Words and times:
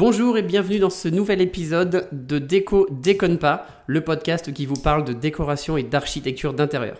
Bonjour 0.00 0.38
et 0.38 0.42
bienvenue 0.42 0.78
dans 0.78 0.88
ce 0.88 1.08
nouvel 1.08 1.42
épisode 1.42 2.08
de 2.10 2.38
Déco 2.38 2.86
Déconne 2.90 3.36
pas, 3.36 3.66
le 3.86 4.02
podcast 4.02 4.50
qui 4.50 4.64
vous 4.64 4.80
parle 4.80 5.04
de 5.04 5.12
décoration 5.12 5.76
et 5.76 5.82
d'architecture 5.82 6.54
d'intérieur. 6.54 6.96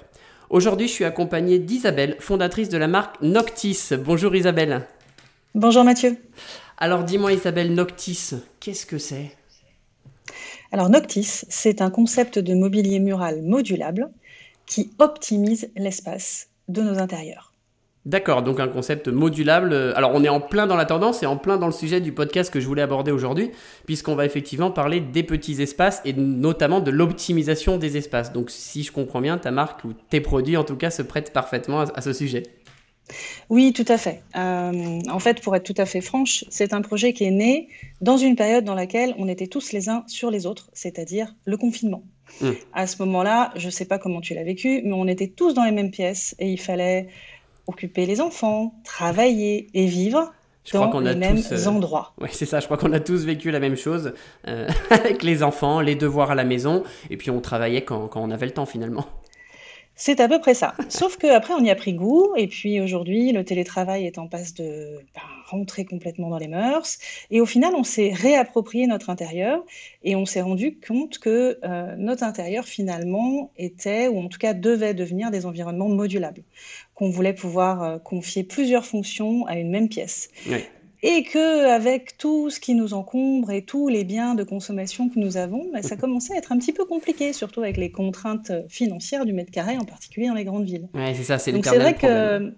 Aujourd'hui, 0.51 0.87
je 0.87 0.93
suis 0.93 1.05
accompagné 1.07 1.59
d'Isabelle, 1.59 2.17
fondatrice 2.21 2.69
de 2.69 2.77
la 2.77 2.89
marque 2.89 3.23
Noctis. 3.23 3.95
Bonjour 4.05 4.37
Isabelle. 4.37 4.87
Bonjour 5.55 5.83
Mathieu. 5.83 6.19
Alors 6.77 7.05
dis-moi 7.05 7.33
Isabelle, 7.33 7.73
Noctis, 7.73 8.33
qu'est-ce 8.61 8.85
que 8.85 8.99
c'est? 8.99 9.35
Alors 10.71 10.91
Noctis, 10.91 11.47
c'est 11.49 11.81
un 11.81 11.89
concept 11.89 12.39
de 12.39 12.53
mobilier 12.53 12.99
mural 12.99 13.41
modulable 13.41 14.11
qui 14.67 14.93
optimise 14.99 15.71
l'espace 15.75 16.49
de 16.69 16.83
nos 16.83 16.99
intérieurs. 16.99 17.50
D'accord, 18.07 18.43
donc 18.43 18.61
un 18.61 18.69
concept 18.69 19.09
modulable. 19.09 19.75
Alors 19.95 20.13
on 20.15 20.25
est 20.25 20.29
en 20.31 20.41
plein 20.41 20.67
dans 20.67 20.77
la 20.77 20.87
tendance 20.87 21.23
et 21.23 21.27
en 21.27 21.37
plein 21.37 21.59
dans 21.59 21.67
le 21.67 21.73
sujet 21.73 22.01
du 22.01 22.13
podcast 22.13 22.51
que 22.51 22.59
je 22.59 22.67
voulais 22.67 22.81
aborder 22.81 23.13
aujourd'hui, 23.13 23.51
puisqu'on 23.85 24.15
va 24.15 24.25
effectivement 24.25 24.71
parler 24.71 25.01
des 25.01 25.23
petits 25.23 25.61
espaces 25.61 26.01
et 26.07 26.15
notamment 26.15 26.81
de 26.81 26.91
l'optimisation 26.91 27.77
des 27.77 27.99
espaces. 27.99 28.33
Donc 28.33 28.51
si 28.51 28.85
je 28.85 28.93
comprends 28.93 29.21
bien, 29.21 29.37
ta 29.37 29.51
marque 29.51 29.85
ou 29.85 29.93
tes 29.93 30.23
produits 30.23 30.57
en 30.57 30.65
tout 30.65 30.77
cas 30.77 30.91
se 30.91 31.03
prêtent 31.03 31.33
parfaitement 31.35 31.81
à, 31.81 32.01
ce 32.01 32.15
sujet. 32.15 32.45
Oui, 33.51 33.75
tout 33.75 33.85
à 33.89 33.99
fait. 33.99 34.23
Euh, 34.35 35.01
en 35.11 35.19
fait, 35.19 35.43
pour 35.43 35.55
être 35.55 35.65
tout 35.65 35.75
à 35.77 35.85
fait 35.85 36.01
franche, 36.01 36.45
c'est 36.49 36.73
un 36.73 36.81
projet 36.81 37.13
qui 37.13 37.25
est 37.25 37.31
né 37.31 37.69
dans 38.01 38.17
une 38.17 38.35
période 38.37 38.65
dans 38.65 38.77
laquelle 38.77 39.15
on 39.19 39.29
était 39.29 39.49
tous 39.49 39.73
les 39.73 39.91
uns 39.91 40.05
sur 40.07 40.31
les 40.31 40.47
autres, 40.47 40.71
c'est-à-dire 40.73 41.35
le 41.45 41.59
confinement. 41.59 42.05
Hum. 42.41 42.55
À 42.73 42.87
ce 42.87 43.03
moment-là, 43.03 43.53
je 43.57 43.67
ne 43.67 43.71
sais 43.71 43.85
pas 43.85 43.99
comment 43.99 44.21
tu 44.21 44.33
l'as 44.33 44.45
vécu, 44.45 44.81
mais 44.85 44.93
on 44.93 45.07
était 45.07 45.29
tous 45.29 45.53
dans 45.53 45.65
les 45.65 45.73
mêmes 45.73 45.91
pièces 45.91 46.35
et 46.39 46.49
il 46.51 46.61
fallait 46.61 47.09
occuper 47.71 48.07
les 48.07 48.21
enfants, 48.21 48.75
travailler 48.85 49.69
et 49.75 49.87
vivre 49.87 50.31
dans 50.73 51.01
les 51.01 51.15
mêmes 51.15 51.41
euh, 51.51 51.67
endroits. 51.67 52.13
Oui, 52.21 52.29
c'est 52.33 52.47
ça. 52.47 52.61
Je 52.61 52.67
crois 52.67 52.77
qu'on 52.77 52.93
a 52.93 53.01
tous 53.01 53.25
vécu 53.25 53.51
la 53.51 53.61
même 53.61 53.77
chose 53.77 54.13
euh, 54.47 54.69
avec 54.91 55.23
les 55.23 55.43
enfants, 55.43 55.81
les 55.81 55.95
devoirs 55.95 56.31
à 56.31 56.35
la 56.35 56.45
maison, 56.45 56.85
et 57.09 57.17
puis 57.17 57.31
on 57.31 57.41
travaillait 57.41 57.83
quand, 57.83 58.09
quand 58.09 58.21
on 58.21 58.31
avait 58.31 58.47
le 58.47 58.53
temps 58.53 58.67
finalement. 58.67 59.07
C'est 59.95 60.21
à 60.21 60.29
peu 60.29 60.41
près 60.41 60.55
ça. 60.55 60.75
Sauf 60.89 61.17
qu'après, 61.19 61.53
on 61.53 61.63
y 61.63 61.71
a 61.71 61.75
pris 61.75 61.93
goût. 61.93 62.33
Et 62.37 62.47
puis 62.47 62.81
aujourd'hui, 62.81 63.33
le 63.33 63.45
télétravail 63.45 64.07
est 64.07 64.19
en 64.19 64.29
passe 64.29 64.55
de 64.55 64.99
ben, 65.15 65.21
rentrer 65.47 65.85
complètement 65.85 66.31
dans 66.31 66.39
les 66.39 66.49
mœurs. 66.49 66.99
Et 67.31 67.41
au 67.41 67.47
final, 67.47 67.75
on 67.75 67.85
s'est 67.85 68.13
réapproprié 68.15 68.87
notre 68.87 69.11
intérieur 69.11 69.63
et 70.03 70.17
on 70.17 70.25
s'est 70.25 70.41
rendu 70.41 70.79
compte 70.79 71.19
que 71.19 71.59
euh, 71.65 71.95
notre 71.99 72.25
intérieur, 72.25 72.65
finalement, 72.65 73.53
était, 73.59 74.09
ou 74.09 74.19
en 74.21 74.29
tout 74.29 74.39
cas 74.39 74.55
devait 74.55 74.95
devenir 74.95 75.31
des 75.31 75.45
environnements 75.45 75.89
modulables. 75.89 76.43
Qu'on 76.95 77.11
voulait 77.11 77.35
pouvoir 77.35 77.83
euh, 77.83 77.99
confier 77.99 78.43
plusieurs 78.43 78.87
fonctions 78.87 79.47
à 79.47 79.57
une 79.57 79.71
même 79.71 79.89
pièce. 79.89 80.31
Oui 80.49 80.65
et 81.03 81.23
que 81.23 81.67
avec 81.67 82.19
tout 82.19 82.51
ce 82.51 82.61
qui 82.61 82.75
nous 82.75 82.95
encombre 82.95 83.51
et 83.51 83.63
tous 83.63 83.89
les 83.89 84.05
biens 84.05 84.35
de 84.35 84.45
consommation 84.45 85.09
que 85.09 85.19
nous 85.19 85.37
avons, 85.37 85.71
bah, 85.73 85.83
ça 85.83 85.97
commençait 85.97 86.35
à 86.35 86.37
être 86.37 86.53
un 86.53 86.59
petit 86.59 86.73
peu 86.73 86.85
compliqué, 86.85 87.33
surtout 87.33 87.63
avec 87.63 87.77
les 87.77 87.91
contraintes 87.91 88.53
financières 88.69 89.25
du 89.25 89.33
mètre 89.33 89.51
carré, 89.51 89.77
en 89.79 89.85
particulier 89.85 90.29
dans 90.29 90.35
les 90.35 90.45
grandes 90.45 90.65
villes. 90.65 90.89
Oui, 90.95 91.15
c'est 91.15 91.25
ça, 91.25 91.39
c'est 91.39 91.53
l'éternel 91.53 91.95
problème. 91.95 92.51
Que... 92.51 92.55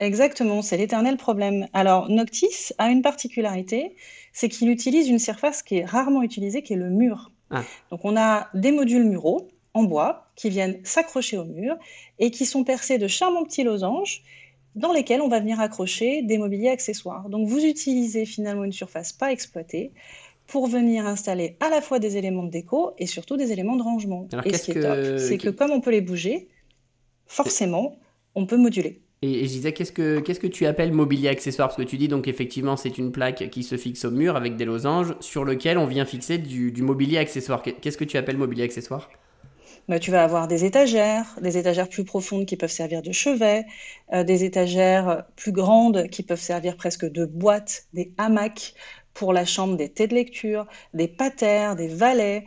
Exactement, 0.00 0.62
c'est 0.62 0.78
l'éternel 0.78 1.18
problème. 1.18 1.68
Alors, 1.74 2.08
Noctis 2.08 2.72
a 2.78 2.88
une 2.90 3.02
particularité, 3.02 3.94
c'est 4.32 4.48
qu'il 4.48 4.70
utilise 4.70 5.08
une 5.08 5.18
surface 5.18 5.62
qui 5.62 5.78
est 5.78 5.84
rarement 5.84 6.22
utilisée, 6.22 6.62
qui 6.62 6.72
est 6.72 6.76
le 6.76 6.88
mur. 6.88 7.30
Ah. 7.50 7.62
Donc, 7.90 8.00
on 8.04 8.16
a 8.16 8.48
des 8.54 8.72
modules 8.72 9.04
muraux 9.04 9.48
en 9.74 9.82
bois 9.82 10.30
qui 10.36 10.48
viennent 10.48 10.80
s'accrocher 10.84 11.36
au 11.36 11.44
mur 11.44 11.76
et 12.18 12.30
qui 12.30 12.46
sont 12.46 12.64
percés 12.64 12.96
de 12.96 13.06
charmants 13.08 13.44
petits 13.44 13.62
losanges 13.62 14.22
dans 14.74 14.92
lesquels 14.92 15.20
on 15.20 15.28
va 15.28 15.40
venir 15.40 15.60
accrocher 15.60 16.22
des 16.22 16.38
mobiliers 16.38 16.68
accessoires. 16.68 17.28
Donc 17.28 17.48
vous 17.48 17.64
utilisez 17.64 18.24
finalement 18.24 18.64
une 18.64 18.72
surface 18.72 19.12
pas 19.12 19.32
exploitée 19.32 19.92
pour 20.46 20.66
venir 20.66 21.06
installer 21.06 21.56
à 21.60 21.70
la 21.70 21.80
fois 21.80 21.98
des 21.98 22.16
éléments 22.16 22.42
de 22.42 22.50
déco 22.50 22.92
et 22.98 23.06
surtout 23.06 23.36
des 23.36 23.52
éléments 23.52 23.76
de 23.76 23.82
rangement. 23.82 24.28
et 24.44 24.52
ce 24.54 24.64
qui 24.64 24.78
est 24.78 24.80
top, 24.80 25.18
c'est 25.18 25.38
que 25.38 25.50
comme 25.50 25.70
on 25.70 25.80
peut 25.80 25.90
les 25.90 26.00
bouger, 26.00 26.48
forcément, 27.26 27.98
on 28.34 28.46
peut 28.46 28.56
moduler. 28.56 29.00
Et, 29.22 29.44
je 29.44 29.50
disais, 29.50 29.72
qu'est-ce 29.72 29.92
que, 29.92 30.18
qu'est-ce 30.20 30.40
que 30.40 30.46
tu 30.46 30.64
appelles 30.64 30.92
mobilier 30.92 31.28
accessoire? 31.28 31.68
Parce 31.68 31.76
que 31.76 31.82
tu 31.82 31.98
dis 31.98 32.08
donc 32.08 32.26
effectivement, 32.26 32.76
c'est 32.76 32.96
une 32.96 33.12
plaque 33.12 33.50
qui 33.50 33.62
se 33.62 33.76
fixe 33.76 34.04
au 34.06 34.10
mur 34.10 34.34
avec 34.34 34.56
des 34.56 34.64
losanges 34.64 35.14
sur 35.20 35.44
lequel 35.44 35.76
on 35.76 35.86
vient 35.86 36.06
fixer 36.06 36.38
du, 36.38 36.72
du 36.72 36.82
mobilier 36.82 37.18
accessoire. 37.18 37.62
Qu'est-ce 37.62 37.98
que 37.98 38.04
tu 38.04 38.16
appelles 38.16 38.38
mobilier 38.38 38.64
accessoire? 38.64 39.10
Bah, 39.88 39.98
tu 39.98 40.10
vas 40.10 40.22
avoir 40.22 40.48
des 40.48 40.64
étagères, 40.64 41.36
des 41.40 41.58
étagères 41.58 41.88
plus 41.88 42.04
profondes 42.04 42.46
qui 42.46 42.56
peuvent 42.56 42.70
servir 42.70 43.02
de 43.02 43.12
chevet, 43.12 43.66
euh, 44.12 44.24
des 44.24 44.44
étagères 44.44 45.24
plus 45.36 45.52
grandes 45.52 46.08
qui 46.08 46.22
peuvent 46.22 46.40
servir 46.40 46.76
presque 46.76 47.10
de 47.10 47.24
boîtes, 47.24 47.86
des 47.92 48.12
hamacs 48.18 48.74
pour 49.14 49.32
la 49.32 49.44
chambre 49.44 49.76
des 49.76 49.88
thés 49.88 50.06
de 50.06 50.14
lecture, 50.14 50.66
des 50.94 51.08
patères, 51.08 51.76
des 51.76 51.88
valets, 51.88 52.44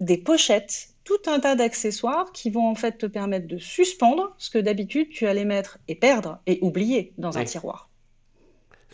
des 0.00 0.16
pochettes, 0.16 0.88
tout 1.04 1.20
un 1.26 1.40
tas 1.40 1.54
d'accessoires 1.54 2.32
qui 2.32 2.50
vont 2.50 2.68
en 2.68 2.74
fait 2.74 2.98
te 2.98 3.06
permettre 3.06 3.46
de 3.46 3.58
suspendre 3.58 4.34
ce 4.38 4.50
que 4.50 4.58
d'habitude 4.58 5.10
tu 5.10 5.26
allais 5.26 5.44
mettre 5.44 5.78
et 5.88 5.94
perdre 5.94 6.40
et 6.46 6.58
oublier 6.62 7.12
dans 7.18 7.36
un 7.38 7.44
tiroir 7.44 7.89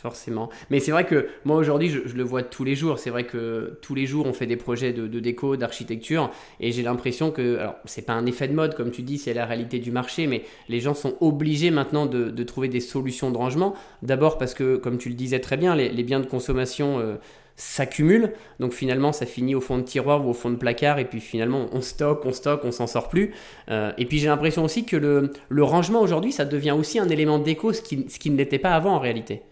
forcément. 0.06 0.50
Mais 0.70 0.78
c'est 0.78 0.92
vrai 0.92 1.04
que 1.04 1.26
moi 1.44 1.56
aujourd'hui, 1.56 1.88
je, 1.88 2.14
le 2.14 2.22
vois 2.22 2.44
tous 2.44 2.62
les 2.62 2.76
jours. 2.76 3.00
C'est 3.00 3.10
vrai 3.10 3.24
que 3.24 3.76
tous 3.82 3.96
les 3.96 4.06
jours, 4.06 4.26
on 4.26 4.32
fait 4.32 4.46
des 4.46 4.56
projets 4.56 4.92
de, 4.92 5.20
déco, 5.20 5.56
d'architecture, 5.56 6.30
et 6.60 6.70
j'ai 6.70 6.82
l'impression 6.82 7.32
que, 7.32 7.58
alors 7.58 7.74
c'est 7.86 8.06
pas 8.06 8.12
un 8.12 8.24
effet 8.26 8.46
de 8.46 8.54
mode 8.54 8.76
comme 8.76 8.92
tu 8.92 9.02
dis, 9.02 9.18
c'est 9.18 9.34
la 9.34 9.46
réalité 9.46 9.80
du 9.80 9.90
marché, 9.90 10.28
mais 10.28 10.42
les 10.68 10.78
gens 10.78 10.94
sont 10.94 11.16
obligés 11.20 11.72
maintenant 11.72 12.06
de, 12.06 12.42
trouver 12.44 12.68
des 12.68 12.80
solutions 12.80 13.32
de 13.32 13.36
rangement. 13.36 13.74
D'abord 14.02 14.38
parce 14.38 14.54
que, 14.54 14.76
comme 14.76 14.98
tu 14.98 15.08
le 15.08 15.16
disais 15.16 15.40
très 15.40 15.56
bien, 15.56 15.74
les, 15.74 16.04
biens 16.04 16.20
de 16.20 16.26
consommation 16.26 17.00
euh, 17.00 17.16
s'accumulent, 17.56 18.32
donc 18.60 18.72
finalement 18.72 19.12
ça 19.12 19.26
finit 19.26 19.56
au 19.56 19.60
fond 19.60 19.78
de 19.78 19.82
tiroir 19.82 20.24
ou 20.24 20.30
au 20.30 20.34
fond 20.34 20.50
de 20.50 20.56
placard, 20.56 21.00
et 21.00 21.06
puis 21.06 21.20
finalement 21.20 21.66
on 21.72 21.80
stocke, 21.80 22.24
on 22.24 22.32
stocke, 22.32 22.60
on 22.64 22.70
s'en 22.70 22.86
sort 22.86 23.08
plus. 23.08 23.34
Euh, 23.70 23.90
et 23.98 24.06
puis 24.06 24.18
j'ai 24.20 24.28
l'impression 24.28 24.62
aussi 24.62 24.84
que 24.84 24.96
le, 24.96 25.64
rangement 25.64 26.00
aujourd'hui, 26.00 26.30
ça 26.30 26.44
devient 26.44 26.76
aussi 26.78 27.00
un 27.00 27.08
élément 27.08 27.40
de 27.40 27.44
déco, 27.44 27.72
ce 27.72 27.82
ce 27.82 28.18
qui 28.18 28.30
ne 28.30 28.36
l'était 28.36 28.60
pas 28.60 28.74
avant 28.74 28.94
en 28.94 28.98
réalité. 29.00 29.42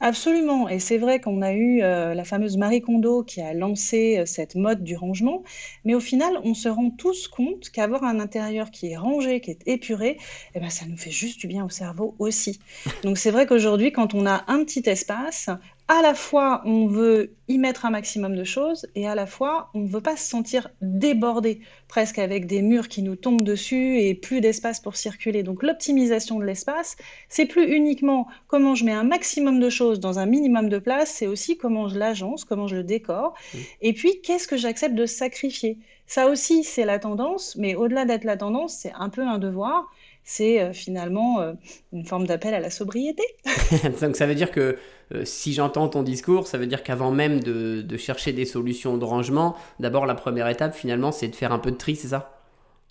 Absolument. 0.00 0.68
Et 0.68 0.78
c'est 0.78 0.98
vrai 0.98 1.20
qu'on 1.20 1.42
a 1.42 1.52
eu 1.52 1.82
euh, 1.82 2.14
la 2.14 2.24
fameuse 2.24 2.56
Marie 2.56 2.80
Kondo 2.80 3.22
qui 3.22 3.40
a 3.40 3.54
lancé 3.54 4.18
euh, 4.18 4.26
cette 4.26 4.54
mode 4.54 4.82
du 4.82 4.96
rangement. 4.96 5.42
Mais 5.84 5.94
au 5.94 6.00
final, 6.00 6.38
on 6.44 6.54
se 6.54 6.68
rend 6.68 6.90
tous 6.90 7.28
compte 7.28 7.70
qu'avoir 7.70 8.04
un 8.04 8.20
intérieur 8.20 8.70
qui 8.70 8.92
est 8.92 8.96
rangé, 8.96 9.40
qui 9.40 9.50
est 9.50 9.66
épuré, 9.66 10.18
eh 10.54 10.60
ben, 10.60 10.70
ça 10.70 10.86
nous 10.86 10.96
fait 10.96 11.10
juste 11.10 11.40
du 11.40 11.46
bien 11.46 11.64
au 11.64 11.70
cerveau 11.70 12.14
aussi. 12.18 12.60
Donc 13.02 13.18
c'est 13.18 13.30
vrai 13.30 13.46
qu'aujourd'hui, 13.46 13.92
quand 13.92 14.14
on 14.14 14.26
a 14.26 14.44
un 14.48 14.64
petit 14.64 14.82
espace, 14.86 15.48
à 15.92 16.00
la 16.00 16.14
fois 16.14 16.62
on 16.64 16.86
veut 16.86 17.34
y 17.48 17.58
mettre 17.58 17.84
un 17.84 17.90
maximum 17.90 18.34
de 18.34 18.44
choses 18.44 18.86
et 18.94 19.06
à 19.06 19.14
la 19.14 19.26
fois 19.26 19.68
on 19.74 19.80
ne 19.80 19.88
veut 19.88 20.00
pas 20.00 20.16
se 20.16 20.26
sentir 20.26 20.70
débordé, 20.80 21.60
presque 21.86 22.18
avec 22.18 22.46
des 22.46 22.62
murs 22.62 22.88
qui 22.88 23.02
nous 23.02 23.14
tombent 23.14 23.42
dessus 23.42 23.98
et 23.98 24.14
plus 24.14 24.40
d'espace 24.40 24.80
pour 24.80 24.96
circuler. 24.96 25.42
Donc 25.42 25.62
l'optimisation 25.62 26.38
de 26.38 26.46
l'espace, 26.46 26.96
c'est 27.28 27.44
plus 27.44 27.76
uniquement 27.76 28.26
comment 28.46 28.74
je 28.74 28.86
mets 28.86 28.92
un 28.92 29.04
maximum 29.04 29.60
de 29.60 29.68
choses 29.68 30.00
dans 30.00 30.18
un 30.18 30.24
minimum 30.24 30.70
de 30.70 30.78
place, 30.78 31.10
c'est 31.10 31.26
aussi 31.26 31.58
comment 31.58 31.88
je 31.88 31.98
l'agence, 31.98 32.46
comment 32.46 32.68
je 32.68 32.76
le 32.76 32.84
décore, 32.84 33.34
mmh. 33.52 33.58
et 33.82 33.92
puis 33.92 34.22
qu'est-ce 34.22 34.48
que 34.48 34.56
j'accepte 34.56 34.94
de 34.94 35.04
sacrifier? 35.04 35.78
Ça 36.06 36.28
aussi, 36.28 36.64
c'est 36.64 36.86
la 36.86 36.98
tendance, 36.98 37.54
mais 37.56 37.74
au-delà 37.74 38.06
d'être 38.06 38.24
la 38.24 38.38
tendance, 38.38 38.74
c'est 38.74 38.92
un 38.98 39.10
peu 39.10 39.22
un 39.22 39.38
devoir 39.38 39.90
c'est 40.24 40.60
euh, 40.60 40.72
finalement 40.72 41.40
euh, 41.40 41.52
une 41.92 42.04
forme 42.04 42.26
d'appel 42.26 42.54
à 42.54 42.60
la 42.60 42.70
sobriété. 42.70 43.22
Donc 44.00 44.16
ça 44.16 44.26
veut 44.26 44.34
dire 44.34 44.50
que 44.50 44.76
euh, 45.14 45.24
si 45.24 45.52
j'entends 45.52 45.88
ton 45.88 46.02
discours, 46.02 46.46
ça 46.46 46.58
veut 46.58 46.66
dire 46.66 46.82
qu'avant 46.82 47.10
même 47.10 47.40
de, 47.40 47.82
de, 47.82 47.96
chercher 47.96 48.32
des 48.32 48.44
solutions 48.44 48.96
de 48.98 49.04
rangement, 49.04 49.56
d'abord 49.80 50.06
la 50.06 50.14
première 50.14 50.48
étape 50.48 50.74
finalement 50.74 51.12
c'est 51.12 51.28
de 51.28 51.36
faire 51.36 51.52
un 51.52 51.58
peu 51.58 51.70
de 51.70 51.76
tri, 51.76 51.96
c'est 51.96 52.08
ça? 52.08 52.41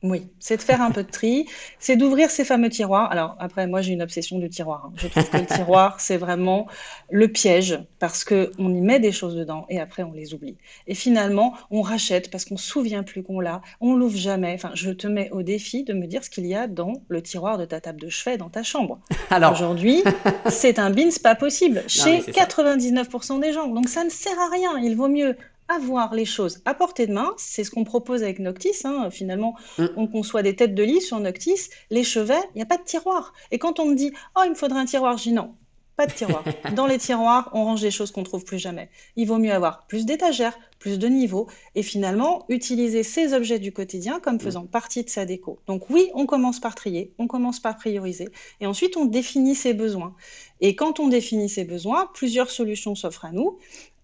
Oui, 0.04 0.28
c'est 0.40 0.58
de 0.58 0.62
faire 0.62 0.82
un 0.82 0.90
peu 0.90 1.04
de 1.04 1.12
tri, 1.12 1.46
c'est 1.80 1.96
d'ouvrir 1.96 2.32
ces 2.32 2.44
fameux 2.44 2.70
tiroirs. 2.70 3.12
Alors 3.12 3.36
après, 3.40 3.68
moi 3.68 3.82
j'ai 3.82 3.94
une 3.94 4.02
obsession 4.02 4.40
du 4.40 4.50
tiroir. 4.50 4.86
Hein. 4.86 4.94
Je 4.96 5.08
trouve 5.08 5.30
que 5.30 5.38
le 5.38 5.46
tiroir, 5.56 6.00
c'est 6.00 6.18
vraiment 6.18 6.68
le 7.12 7.28
piège 7.28 7.80
parce 8.00 8.24
que 8.24 8.52
on 8.58 8.74
y 8.74 8.82
met 8.82 9.00
des 9.00 9.12
choses 9.12 9.36
dedans 9.36 9.66
et 9.70 9.80
après 9.80 10.02
on 10.02 10.12
les 10.12 10.34
oublie. 10.34 10.58
Et 10.88 10.96
finalement, 10.96 11.54
on 11.70 11.82
rachète 11.82 12.32
parce 12.32 12.46
qu'on 12.46 12.58
se 12.58 12.68
souvient 12.68 13.04
plus 13.04 13.22
qu'on 13.22 13.40
l'a, 13.40 13.62
on 13.80 13.96
l'ouvre 13.96 14.18
jamais. 14.18 14.54
Enfin, 14.56 14.72
je 14.74 14.90
te 14.90 15.06
mets 15.06 15.30
au 15.32 15.44
défi 15.44 15.84
de 15.84 15.94
me 15.94 16.08
dire 16.08 16.24
ce 16.24 16.32
qu'il 16.32 16.48
y 16.48 16.56
a 16.56 16.68
dans 16.68 16.94
le 17.08 17.22
tiroir 17.22 17.60
de 17.60 17.66
ta 17.66 17.80
table 17.80 18.02
de 18.02 18.10
chevet 18.10 18.38
dans 18.38 18.50
ta 18.50 18.64
chambre. 18.64 19.00
Alors 19.30 19.54
aujourd'hui, 19.54 20.04
c'est 20.50 20.80
un 20.80 20.90
bins 20.90 21.10
pas 21.22 21.36
possible 21.36 21.84
chez 21.88 22.22
99% 22.22 23.40
des 23.40 23.54
gens. 23.54 23.68
Donc 23.68 23.88
ça 23.88 24.04
ne 24.04 24.10
sert 24.10 24.40
à 24.40 24.50
rien. 24.50 24.80
Il 24.80 24.96
vaut 24.96 25.10
mieux 25.10 25.36
avoir 25.72 26.14
les 26.14 26.26
choses 26.26 26.62
à 26.66 26.74
portée 26.74 27.08
de 27.08 27.14
main. 27.14 27.34
C'est 27.38 27.64
ce 27.64 27.72
qu'on 27.72 27.84
propose 27.84 28.24
avec 28.24 28.40
Noctis. 28.40 28.82
Hein. 28.84 29.10
Finalement, 29.10 29.56
mm. 29.78 29.86
on 29.98 30.08
conçoit 30.08 30.44
des 30.44 30.56
têtes 30.56 30.76
de 30.76 30.84
lit 30.84 31.02
sur 31.02 31.20
Noctis. 31.20 31.70
Les 31.90 32.04
chevets, 32.04 32.44
il 32.54 32.58
n'y 32.58 32.62
a 32.62 32.66
pas 32.66 32.78
de 32.78 32.84
tiroir. 32.84 33.34
Et 33.52 33.60
quand 33.60 33.80
on 33.80 33.86
me 33.86 33.96
dit, 33.96 34.12
oh, 34.38 34.42
il 34.46 34.52
me 34.52 34.56
faudrait 34.56 34.80
un 34.80 34.86
tiroir, 34.86 35.18
je 35.18 35.24
dis 35.24 35.34
non, 35.34 35.56
pas 35.98 36.08
de 36.08 36.14
tiroir. 36.14 36.44
Dans 36.76 36.88
les 36.88 36.98
tiroirs, 36.98 37.50
on 37.54 37.64
range 37.64 37.82
des 37.82 37.92
choses 37.92 38.12
qu'on 38.12 38.24
trouve 38.24 38.44
plus 38.44 38.60
jamais. 38.60 38.90
Il 39.16 39.28
vaut 39.28 39.38
mieux 39.38 39.52
avoir 39.52 39.86
plus 39.88 40.06
d'étagères, 40.06 40.58
plus 40.80 40.98
de 40.98 41.08
niveaux, 41.08 41.48
et 41.76 41.84
finalement 41.84 42.46
utiliser 42.50 43.04
ces 43.04 43.34
objets 43.34 43.60
du 43.60 43.72
quotidien 43.72 44.20
comme 44.20 44.36
mm. 44.36 44.42
faisant 44.42 44.66
partie 44.66 45.04
de 45.04 45.10
sa 45.10 45.26
déco. 45.26 45.60
Donc 45.68 45.90
oui, 45.90 46.10
on 46.14 46.26
commence 46.26 46.60
par 46.60 46.76
trier, 46.76 47.14
on 47.18 47.28
commence 47.28 47.60
par 47.60 47.78
prioriser, 47.78 48.30
et 48.62 48.66
ensuite 48.66 48.98
on 48.98 49.06
définit 49.06 49.56
ses 49.56 49.74
besoins. 49.74 50.16
Et 50.60 50.76
quand 50.76 51.00
on 51.00 51.08
définit 51.08 51.50
ses 51.50 51.66
besoins, 51.66 52.10
plusieurs 52.14 52.50
solutions 52.50 52.96
s'offrent 52.96 53.26
à 53.26 53.32
nous. 53.32 53.58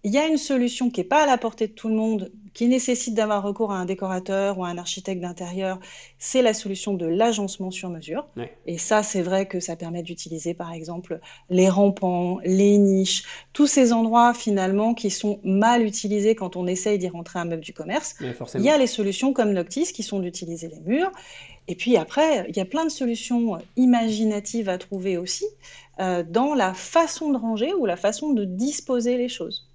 Il 0.04 0.12
y 0.12 0.18
a 0.18 0.26
une 0.26 0.38
solution 0.38 0.90
qui 0.90 1.00
n'est 1.00 1.06
pas 1.06 1.24
à 1.24 1.26
la 1.26 1.38
portée 1.38 1.66
de 1.66 1.72
tout 1.72 1.88
le 1.88 1.94
monde, 1.94 2.30
qui 2.54 2.66
nécessite 2.66 3.14
d'avoir 3.14 3.42
recours 3.42 3.72
à 3.72 3.76
un 3.76 3.84
décorateur 3.84 4.58
ou 4.58 4.64
à 4.64 4.68
un 4.68 4.78
architecte 4.78 5.20
d'intérieur, 5.20 5.78
c'est 6.18 6.42
la 6.42 6.54
solution 6.54 6.94
de 6.94 7.06
l'agencement 7.06 7.70
sur 7.70 7.88
mesure. 7.88 8.26
Et 8.66 8.78
ça, 8.78 9.02
c'est 9.02 9.22
vrai 9.22 9.46
que 9.46 9.60
ça 9.60 9.76
permet 9.76 10.02
d'utiliser, 10.02 10.54
par 10.54 10.72
exemple, 10.72 11.20
les 11.50 11.68
rampants, 11.68 12.38
les 12.44 12.78
niches, 12.78 13.24
tous 13.52 13.66
ces 13.66 13.92
endroits 13.92 14.34
finalement 14.34 14.94
qui 14.94 15.10
sont 15.10 15.40
mal 15.44 15.84
utilisés 15.84 16.34
quand 16.34 16.56
on 16.56 16.66
essaye 16.66 16.98
d'y 16.98 17.08
rentrer 17.08 17.38
un 17.38 17.44
meuble 17.44 17.62
du 17.62 17.72
commerce. 17.72 18.16
il 18.54 18.62
y 18.62 18.70
a 18.70 18.78
les 18.78 18.86
solutions 18.86 19.32
comme 19.32 19.52
Noctis 19.52 19.92
qui 19.92 20.02
sont 20.02 20.20
d'utiliser 20.20 20.68
les 20.68 20.80
murs. 20.80 21.12
Et 21.68 21.74
puis 21.74 21.96
après, 21.96 22.46
il 22.48 22.56
y 22.56 22.60
a 22.60 22.64
plein 22.64 22.84
de 22.84 22.90
solutions 22.90 23.58
imaginatives 23.76 24.68
à 24.68 24.78
trouver 24.78 25.18
aussi 25.18 25.44
euh, 26.00 26.24
dans 26.26 26.54
la 26.54 26.72
façon 26.72 27.30
de 27.30 27.36
ranger 27.36 27.74
ou 27.74 27.84
la 27.84 27.96
façon 27.96 28.32
de 28.32 28.44
disposer 28.44 29.18
les 29.18 29.28
choses. 29.28 29.67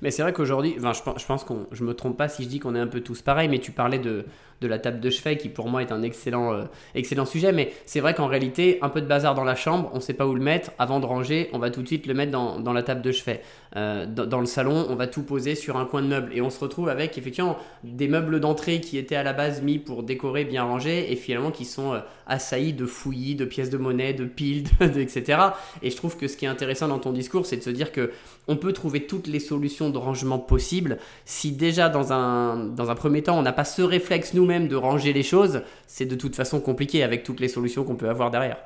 Mais 0.00 0.10
c'est 0.10 0.22
vrai 0.22 0.32
qu'aujourd'hui, 0.32 0.74
enfin, 0.78 0.92
je, 0.92 1.26
pense 1.26 1.44
que 1.44 1.52
je 1.72 1.84
me 1.84 1.94
trompe 1.94 2.16
pas 2.16 2.28
si 2.28 2.44
je 2.44 2.48
dis 2.48 2.58
qu'on 2.60 2.74
est 2.74 2.80
un 2.80 2.86
peu 2.86 3.00
tous 3.00 3.22
pareils, 3.22 3.48
mais 3.48 3.58
tu 3.58 3.72
parlais 3.72 3.98
de, 3.98 4.24
de 4.60 4.68
la 4.68 4.78
table 4.78 5.00
de 5.00 5.10
chevet 5.10 5.36
qui 5.36 5.48
pour 5.48 5.68
moi 5.68 5.82
est 5.82 5.92
un 5.92 6.02
excellent, 6.02 6.52
euh, 6.52 6.64
excellent 6.94 7.24
sujet. 7.24 7.52
Mais 7.52 7.72
c'est 7.84 8.00
vrai 8.00 8.14
qu'en 8.14 8.26
réalité, 8.26 8.78
un 8.82 8.88
peu 8.88 9.00
de 9.00 9.06
bazar 9.06 9.34
dans 9.34 9.44
la 9.44 9.54
chambre, 9.54 9.90
on 9.92 9.96
ne 9.96 10.00
sait 10.00 10.14
pas 10.14 10.26
où 10.26 10.34
le 10.34 10.42
mettre. 10.42 10.70
Avant 10.78 11.00
de 11.00 11.06
ranger, 11.06 11.50
on 11.52 11.58
va 11.58 11.70
tout 11.70 11.82
de 11.82 11.86
suite 11.86 12.06
le 12.06 12.14
mettre 12.14 12.32
dans, 12.32 12.58
dans 12.60 12.72
la 12.72 12.82
table 12.82 13.02
de 13.02 13.12
chevet. 13.12 13.42
Euh, 13.76 14.06
dans, 14.06 14.40
le 14.40 14.46
salon, 14.46 14.86
on 14.88 14.94
va 14.94 15.06
tout 15.06 15.22
poser 15.22 15.54
sur 15.54 15.76
un 15.76 15.84
coin 15.84 16.00
de 16.00 16.06
meuble. 16.06 16.32
Et 16.34 16.40
on 16.40 16.48
se 16.48 16.58
retrouve 16.58 16.88
avec 16.88 17.18
effectivement 17.18 17.58
des 17.84 18.08
meubles 18.08 18.40
d'entrée 18.40 18.80
qui 18.80 18.96
étaient 18.96 19.16
à 19.16 19.22
la 19.22 19.34
base 19.34 19.60
mis 19.62 19.78
pour 19.78 20.02
décorer, 20.02 20.44
bien 20.44 20.62
rangés, 20.62 21.12
et 21.12 21.16
finalement 21.16 21.50
qui 21.50 21.66
sont 21.66 21.92
euh, 21.92 22.00
assaillis 22.26 22.72
de 22.72 22.86
fouillis, 22.86 23.34
de 23.34 23.44
pièces 23.44 23.68
de 23.68 23.76
monnaie, 23.76 24.14
de 24.14 24.24
piles, 24.24 24.64
etc. 24.80 25.40
Et 25.82 25.90
je 25.90 25.96
trouve 25.96 26.16
que 26.16 26.26
ce 26.26 26.36
qui 26.36 26.46
est 26.46 26.48
intéressant 26.48 26.88
dans 26.88 26.98
ton 26.98 27.12
discours, 27.12 27.44
c'est 27.44 27.58
de 27.58 27.62
se 27.62 27.70
dire 27.70 27.92
que 27.92 28.12
on 28.48 28.56
peut 28.56 28.72
trouver 28.72 29.06
toutes 29.06 29.26
les 29.26 29.40
solutions 29.40 29.90
de 29.90 29.98
rangement 29.98 30.38
possibles 30.38 30.98
si 31.24 31.52
déjà 31.52 31.88
dans 31.88 32.12
un, 32.12 32.56
dans 32.56 32.90
un 32.90 32.94
premier 32.94 33.22
temps, 33.22 33.38
on 33.38 33.42
n'a 33.42 33.52
pas 33.52 33.64
ce 33.64 33.82
réflexe, 33.82 34.32
nous, 34.34 34.45
même 34.46 34.68
de 34.68 34.76
ranger 34.76 35.12
les 35.12 35.22
choses, 35.22 35.62
c'est 35.86 36.06
de 36.06 36.14
toute 36.14 36.36
façon 36.36 36.60
compliqué 36.60 37.02
avec 37.02 37.22
toutes 37.22 37.40
les 37.40 37.48
solutions 37.48 37.84
qu'on 37.84 37.96
peut 37.96 38.08
avoir 38.08 38.30
derrière. 38.30 38.58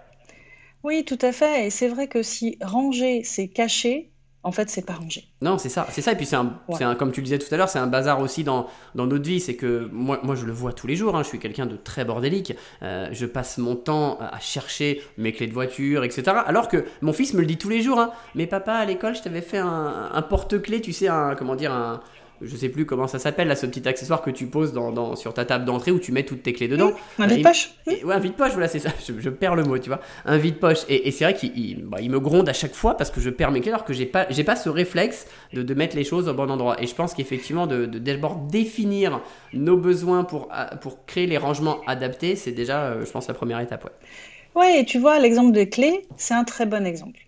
Oui, 0.82 1.04
tout 1.04 1.18
à 1.20 1.32
fait. 1.32 1.66
Et 1.66 1.70
c'est 1.70 1.88
vrai 1.88 2.08
que 2.08 2.22
si 2.22 2.56
ranger, 2.62 3.22
c'est 3.24 3.48
cacher, 3.48 4.10
en 4.42 4.52
fait, 4.52 4.70
c'est 4.70 4.86
pas 4.86 4.94
rangé. 4.94 5.24
Non, 5.42 5.58
c'est 5.58 5.68
ça, 5.68 5.86
c'est 5.90 6.00
ça. 6.00 6.12
Et 6.12 6.16
puis 6.16 6.24
c'est 6.24 6.36
un, 6.36 6.58
un, 6.80 6.94
comme 6.94 7.12
tu 7.12 7.20
le 7.20 7.24
disais 7.24 7.38
tout 7.38 7.52
à 7.52 7.58
l'heure, 7.58 7.68
c'est 7.68 7.78
un 7.78 7.86
bazar 7.86 8.20
aussi 8.20 8.42
dans, 8.42 8.68
dans 8.94 9.06
notre 9.06 9.24
vie. 9.24 9.38
C'est 9.38 9.54
que 9.54 9.90
moi, 9.92 10.18
moi, 10.22 10.34
je 10.34 10.46
le 10.46 10.52
vois 10.52 10.72
tous 10.72 10.86
les 10.86 10.96
jours. 10.96 11.14
Hein. 11.14 11.22
je 11.22 11.28
suis 11.28 11.38
quelqu'un 11.38 11.66
de 11.66 11.76
très 11.76 12.06
bordélique. 12.06 12.54
Euh, 12.82 13.08
je 13.12 13.26
passe 13.26 13.58
mon 13.58 13.76
temps 13.76 14.18
à 14.18 14.40
chercher 14.40 15.02
mes 15.18 15.32
clés 15.32 15.46
de 15.46 15.52
voiture, 15.52 16.04
etc. 16.04 16.22
Alors 16.46 16.68
que 16.68 16.86
mon 17.02 17.12
fils 17.12 17.34
me 17.34 17.40
le 17.40 17.46
dit 17.46 17.58
tous 17.58 17.68
les 17.68 17.82
jours. 17.82 18.00
Hein. 18.00 18.12
Mais 18.34 18.46
papa, 18.46 18.72
à 18.72 18.84
l'école, 18.86 19.14
je 19.14 19.20
t'avais 19.20 19.42
fait 19.42 19.58
un, 19.58 20.10
un 20.10 20.22
porte-clés, 20.22 20.80
tu 20.80 20.94
sais, 20.94 21.08
un, 21.08 21.34
comment 21.34 21.54
dire, 21.54 21.72
un, 21.74 22.00
je 22.42 22.56
sais 22.56 22.68
plus 22.68 22.86
comment 22.86 23.06
ça 23.06 23.18
s'appelle, 23.18 23.48
là, 23.48 23.56
ce 23.56 23.66
petit 23.66 23.86
accessoire 23.86 24.22
que 24.22 24.30
tu 24.30 24.46
poses 24.46 24.72
dans, 24.72 25.16
sur 25.16 25.34
ta 25.34 25.44
table 25.44 25.64
d'entrée 25.64 25.90
où 25.90 25.98
tu 25.98 26.12
mets 26.12 26.24
toutes 26.24 26.42
tes 26.42 26.52
clés 26.52 26.68
dedans. 26.68 26.92
un 27.18 27.26
vide-poche. 27.26 27.72
Ouais, 27.86 28.14
un 28.14 28.18
vide-poche, 28.18 28.52
voilà, 28.52 28.68
c'est 28.68 28.78
ça. 28.78 28.90
Je, 29.06 29.28
perds 29.28 29.54
le 29.54 29.64
mot, 29.64 29.78
tu 29.78 29.88
vois. 29.88 30.00
Un 30.24 30.38
vide-poche. 30.38 30.80
Et, 30.88 31.10
c'est 31.10 31.24
vrai 31.24 31.34
qu'il 31.34 31.84
bah, 31.84 31.98
il 32.00 32.10
me 32.10 32.20
gronde 32.20 32.48
à 32.48 32.52
chaque 32.52 32.74
fois 32.74 32.96
parce 32.96 33.10
que 33.10 33.20
je 33.20 33.30
perds 33.30 33.50
mes 33.50 33.60
clés 33.60 33.72
alors 33.72 33.84
que 33.84 33.92
j'ai 33.92 34.06
pas, 34.06 34.26
j'ai 34.30 34.44
pas 34.44 34.56
ce 34.56 34.68
réflexe 34.68 35.26
de, 35.52 35.62
de, 35.62 35.74
mettre 35.74 35.96
les 35.96 36.04
choses 36.04 36.28
au 36.28 36.34
bon 36.34 36.50
endroit. 36.50 36.80
Et 36.82 36.86
je 36.86 36.94
pense 36.94 37.14
qu'effectivement, 37.14 37.66
de, 37.66 37.86
d'abord 37.86 38.36
définir 38.36 39.20
nos 39.52 39.76
besoins 39.76 40.24
pour, 40.24 40.48
pour 40.80 41.04
créer 41.06 41.26
les 41.26 41.38
rangements 41.38 41.80
adaptés, 41.86 42.36
c'est 42.36 42.52
déjà, 42.52 42.84
euh, 42.84 43.04
je 43.04 43.10
pense, 43.10 43.28
la 43.28 43.34
première 43.34 43.60
étape. 43.60 43.84
Ouais, 43.84 44.62
ouais 44.62 44.80
et 44.80 44.84
tu 44.84 44.98
vois, 44.98 45.18
l'exemple 45.18 45.52
des 45.52 45.68
clés, 45.68 46.06
c'est 46.16 46.34
un 46.34 46.44
très 46.44 46.66
bon 46.66 46.86
exemple. 46.86 47.20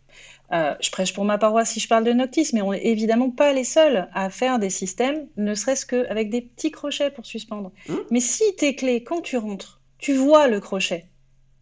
Euh, 0.52 0.74
je 0.80 0.90
prêche 0.90 1.14
pour 1.14 1.24
ma 1.24 1.38
paroisse 1.38 1.70
si 1.70 1.80
je 1.80 1.88
parle 1.88 2.04
de 2.04 2.12
Noctis, 2.12 2.50
mais 2.52 2.60
on 2.60 2.72
n'est 2.72 2.86
évidemment 2.86 3.30
pas 3.30 3.52
les 3.52 3.64
seuls 3.64 4.08
à 4.12 4.28
faire 4.28 4.58
des 4.58 4.68
systèmes, 4.68 5.26
ne 5.36 5.54
serait-ce 5.54 5.86
qu'avec 5.86 6.28
des 6.28 6.42
petits 6.42 6.70
crochets 6.70 7.10
pour 7.10 7.24
suspendre. 7.24 7.72
Mmh. 7.88 7.94
Mais 8.10 8.20
si 8.20 8.44
tes 8.56 8.76
clés, 8.76 9.02
quand 9.02 9.22
tu 9.22 9.38
rentres, 9.38 9.80
tu 9.98 10.12
vois 10.12 10.48
le 10.48 10.60
crochet, 10.60 11.06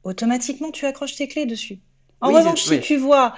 automatiquement 0.03 0.73
tu 0.73 0.87
accroches 0.87 1.15
tes 1.15 1.29
clés 1.29 1.47
dessus. 1.47 1.79
En 2.21 2.33
revanche, 2.33 2.63
si 2.63 2.81
tu 2.81 2.97
vois 2.97 3.35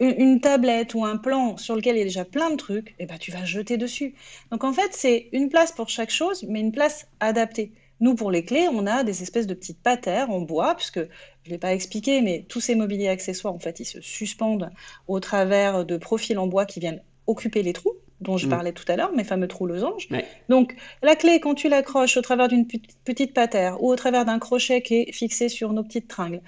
une, 0.00 0.40
tablette 0.40 0.94
ou 0.94 1.04
un 1.04 1.16
plan 1.16 1.56
sur 1.56 1.76
lequel 1.76 1.96
il 1.96 1.98
y 1.98 2.02
a 2.02 2.04
déjà 2.04 2.24
plein 2.24 2.50
de 2.50 2.56
trucs, 2.56 2.94
eh 2.98 3.06
ben, 3.06 3.18
tu 3.18 3.30
vas 3.30 3.44
jeter 3.44 3.76
dessus. 3.76 4.14
Donc 4.50 4.64
en 4.64 4.72
fait, 4.72 4.92
c'est 4.92 5.28
une 5.32 5.48
place 5.48 5.72
pour 5.72 5.88
chaque 5.88 6.10
chose, 6.10 6.44
mais 6.48 6.60
une 6.60 6.72
place 6.72 7.06
adaptée. 7.20 7.72
Nous, 8.00 8.14
pour 8.14 8.30
les 8.30 8.44
clés, 8.44 8.68
on 8.70 8.86
a 8.86 9.04
des 9.04 9.22
espèces 9.22 9.46
de 9.46 9.54
petites 9.54 9.82
patères 9.82 10.30
en 10.30 10.40
bois, 10.40 10.74
puisque 10.74 10.98
je 10.98 11.48
ne 11.48 11.50
l'ai 11.50 11.58
pas 11.58 11.74
expliqué, 11.74 12.20
mais 12.22 12.44
tous 12.48 12.60
ces 12.60 12.74
mobiliers 12.74 13.08
accessoires, 13.08 13.54
en 13.54 13.58
fait, 13.58 13.80
ils 13.80 13.84
se 13.84 14.00
suspendent 14.00 14.70
au 15.06 15.20
travers 15.20 15.84
de 15.84 15.96
profils 15.96 16.38
en 16.38 16.46
bois 16.46 16.66
qui 16.66 16.80
viennent 16.80 17.02
occuper 17.26 17.62
les 17.62 17.72
trous 17.72 17.94
dont 18.20 18.36
je 18.36 18.46
mm. 18.46 18.50
parlais 18.50 18.72
tout 18.72 18.84
à 18.88 18.96
l'heure, 18.96 19.12
mes 19.12 19.24
fameux 19.24 19.48
trous 19.48 19.66
losanges. 19.66 20.08
Donc, 20.48 20.74
la 21.02 21.16
clé, 21.16 21.40
quand 21.40 21.54
tu 21.54 21.68
l'accroches 21.68 22.16
au 22.16 22.22
travers 22.22 22.48
d'une 22.48 22.66
petite 23.04 23.34
patère 23.34 23.82
ou 23.82 23.90
au 23.90 23.96
travers 23.96 24.24
d'un 24.24 24.38
crochet 24.38 24.82
qui 24.82 24.94
est 24.96 25.12
fixé 25.12 25.48
sur 25.48 25.72
nos 25.72 25.82
petites 25.82 26.08
tringles, 26.08 26.40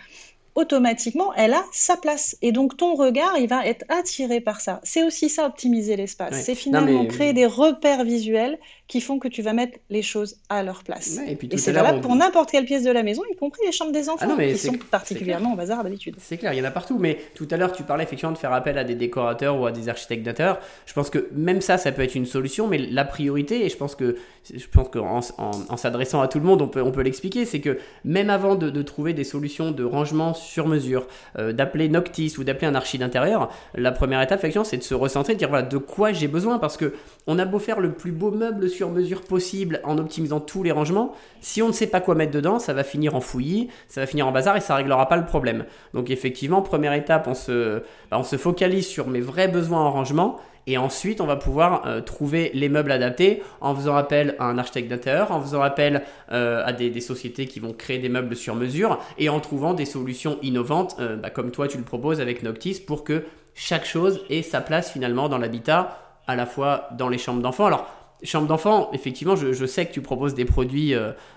automatiquement, 0.56 1.32
elle 1.34 1.54
a 1.54 1.64
sa 1.70 1.96
place. 1.96 2.36
Et 2.42 2.50
donc, 2.50 2.76
ton 2.76 2.94
regard, 2.94 3.38
il 3.38 3.46
va 3.46 3.64
être 3.66 3.84
attiré 3.88 4.40
par 4.40 4.60
ça. 4.60 4.80
C'est 4.82 5.04
aussi 5.04 5.28
ça, 5.28 5.46
optimiser 5.46 5.96
l'espace. 5.96 6.42
C'est 6.42 6.54
finalement 6.54 7.06
créer 7.06 7.32
des 7.32 7.46
repères 7.46 8.04
visuels 8.04 8.58
qui 8.88 9.00
font 9.00 9.18
que 9.18 9.28
tu 9.28 9.42
vas 9.42 9.52
mettre 9.52 9.78
les 9.90 10.02
choses 10.02 10.36
à 10.48 10.62
leur 10.62 10.84
place. 10.84 11.18
et, 11.26 11.36
c'est 11.58 11.72
valable 11.72 12.00
pour 12.00 12.14
n'importe 12.14 12.50
quelle 12.50 12.64
pièce 12.64 12.84
de 12.84 12.90
la 12.90 13.02
maison, 13.02 13.22
y 13.30 13.36
compris 13.36 13.60
les 13.66 13.72
chambres 13.72 13.92
des 13.92 14.08
enfants, 14.08 14.36
ah 14.38 14.42
qui 14.42 14.58
sont 14.58 14.78
particulièrement 14.90 15.52
au 15.52 15.56
bazar 15.56 15.82
d'habitude. 15.82 16.16
C'est 16.18 16.36
clair, 16.36 16.52
il 16.52 16.58
y 16.58 16.62
en 16.62 16.64
a 16.64 16.70
partout. 16.70 16.98
Mais 16.98 17.18
tout 17.34 17.48
à 17.50 17.56
l'heure, 17.56 17.72
tu 17.72 17.82
parlais 17.82 18.04
effectivement 18.04 18.32
de 18.32 18.38
faire 18.38 18.52
appel 18.52 18.78
à 18.78 18.84
des 18.84 18.94
décorateurs 18.94 19.60
ou 19.60 19.66
à 19.66 19.72
des 19.72 19.88
architectes 19.88 20.22
d'intérieur. 20.22 20.60
Je 20.86 20.92
pense 20.92 21.10
que 21.10 21.28
même 21.32 21.60
ça, 21.60 21.78
ça 21.78 21.92
peut 21.92 22.02
être 22.02 22.14
une 22.14 22.26
solution, 22.26 22.66
mais 22.68 22.78
la 22.78 23.04
priorité, 23.04 23.64
et 23.64 23.68
je 23.68 23.76
pense 23.76 23.94
que 23.94 24.16
je 24.54 24.66
pense 24.68 24.88
qu'en 24.88 25.20
en, 25.38 25.76
s'adressant 25.76 26.20
à 26.20 26.28
tout 26.28 26.38
le 26.38 26.44
monde, 26.44 26.62
on 26.62 26.68
peut, 26.68 26.82
on 26.82 26.92
peut 26.92 27.02
l'expliquer, 27.02 27.44
c'est 27.44 27.60
que 27.60 27.78
même 28.04 28.30
avant 28.30 28.54
de, 28.54 28.82
trouver 28.82 29.12
des 29.12 29.24
solutions 29.24 29.72
de 29.72 29.84
rangement 29.84 30.34
sur 30.34 30.45
mesure, 30.66 31.06
euh, 31.38 31.52
d'appeler 31.52 31.88
Noctis 31.88 32.34
ou 32.38 32.44
d'appeler 32.44 32.66
un 32.66 32.74
archi 32.74 32.98
d'intérieur, 32.98 33.50
la 33.74 33.92
première 33.92 34.20
étape, 34.22 34.38
effectivement, 34.38 34.64
c'est 34.64 34.76
de 34.76 34.82
se 34.82 34.94
recentrer, 34.94 35.34
de 35.34 35.38
dire 35.38 35.48
voilà, 35.48 35.66
de 35.66 35.78
quoi 35.78 36.12
j'ai 36.12 36.28
besoin, 36.28 36.58
parce 36.58 36.76
que 36.76 36.94
on 37.26 37.38
a 37.38 37.44
beau 37.44 37.58
faire 37.58 37.80
le 37.80 37.92
plus 37.92 38.12
beau 38.12 38.30
meuble 38.30 38.68
sur 38.68 38.90
mesure 38.90 39.22
possible 39.22 39.80
en 39.84 39.98
optimisant 39.98 40.40
tous 40.40 40.62
les 40.62 40.72
rangements, 40.72 41.14
si 41.40 41.62
on 41.62 41.68
ne 41.68 41.72
sait 41.72 41.86
pas 41.86 42.00
quoi 42.00 42.14
mettre 42.14 42.32
dedans, 42.32 42.58
ça 42.58 42.72
va 42.72 42.84
finir 42.84 43.14
en 43.14 43.20
fouillis, 43.20 43.68
ça 43.88 44.00
va 44.00 44.06
finir 44.06 44.26
en 44.26 44.32
bazar 44.32 44.56
et 44.56 44.60
ça 44.60 44.74
réglera 44.76 45.08
pas 45.08 45.16
le 45.16 45.26
problème. 45.26 45.64
Donc 45.94 46.10
effectivement, 46.10 46.62
première 46.62 46.92
étape, 46.92 47.26
on 47.26 47.34
se, 47.34 47.82
bah, 48.10 48.18
on 48.18 48.24
se 48.24 48.36
focalise 48.36 48.86
sur 48.86 49.08
mes 49.08 49.20
vrais 49.20 49.48
besoins 49.48 49.80
en 49.80 49.90
rangement 49.90 50.38
et 50.68 50.78
ensuite, 50.78 51.20
on 51.20 51.26
va 51.26 51.36
pouvoir 51.36 51.86
euh, 51.86 52.00
trouver 52.00 52.50
les 52.52 52.68
meubles 52.68 52.90
adaptés 52.90 53.42
en 53.60 53.74
faisant 53.74 53.94
appel 53.94 54.34
à 54.40 54.46
un 54.46 54.58
architecte 54.58 54.88
d'intérieur, 54.88 55.30
en 55.30 55.40
faisant 55.40 55.62
appel 55.62 56.02
euh, 56.32 56.64
à 56.66 56.72
des, 56.72 57.00
sociétés 57.00 57.46
qui 57.46 57.60
vont 57.60 57.72
créer 57.72 57.98
des 57.98 58.08
meubles 58.08 58.34
sur 58.34 58.56
mesure 58.56 58.98
et 59.16 59.28
en 59.28 59.38
trouvant 59.38 59.74
des 59.74 59.84
solutions 59.84 60.38
innovantes, 60.42 60.96
euh, 60.98 61.16
bah, 61.16 61.30
comme 61.30 61.52
toi 61.52 61.68
tu 61.68 61.78
le 61.78 61.84
proposes 61.84 62.20
avec 62.20 62.42
Noctis, 62.42 62.80
pour 62.84 63.04
que 63.04 63.24
chaque 63.54 63.84
chose 63.84 64.24
ait 64.28 64.42
sa 64.42 64.60
place 64.60 64.90
finalement 64.90 65.28
dans 65.28 65.38
l'habitat, 65.38 66.00
à 66.26 66.34
la 66.34 66.46
fois 66.46 66.88
dans 66.98 67.08
les 67.08 67.18
chambres 67.18 67.42
d'enfants. 67.42 67.66
Alors, 67.66 67.86
chambre 68.24 68.48
d'enfants, 68.48 68.90
effectivement, 68.92 69.36
je, 69.36 69.66
sais 69.66 69.86
que 69.86 69.92
tu 69.92 70.00
proposes 70.00 70.34
des 70.34 70.46
produits 70.46 70.94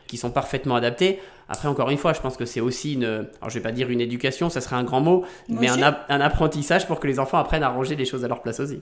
qui 0.08 0.18
sont 0.18 0.32
parfaitement 0.32 0.76
adaptés. 0.76 1.20
Après, 1.50 1.68
encore 1.68 1.90
une 1.92 1.98
fois, 1.98 2.14
je 2.14 2.22
pense 2.22 2.36
que 2.36 2.46
c'est 2.46 2.62
aussi 2.62 2.94
une, 2.94 3.04
alors 3.04 3.50
je 3.50 3.54
vais 3.54 3.62
pas 3.62 3.72
dire 3.72 3.90
une 3.90 4.02
éducation, 4.02 4.50
ça 4.50 4.62
serait 4.62 4.78
un 4.78 4.84
grand 4.84 5.02
mot, 5.02 5.24
mais 5.50 5.68
un, 5.70 5.98
un, 6.10 6.22
apprentissage 6.22 6.88
pour 6.88 7.00
que 7.00 7.08
les 7.08 7.20
enfants 7.20 7.38
apprennent 7.38 7.64
à 7.64 7.70
ranger 7.70 7.96
les 7.96 8.06
choses 8.06 8.26
à 8.26 8.28
leur 8.28 8.42
place 8.42 8.60
aussi. 8.60 8.82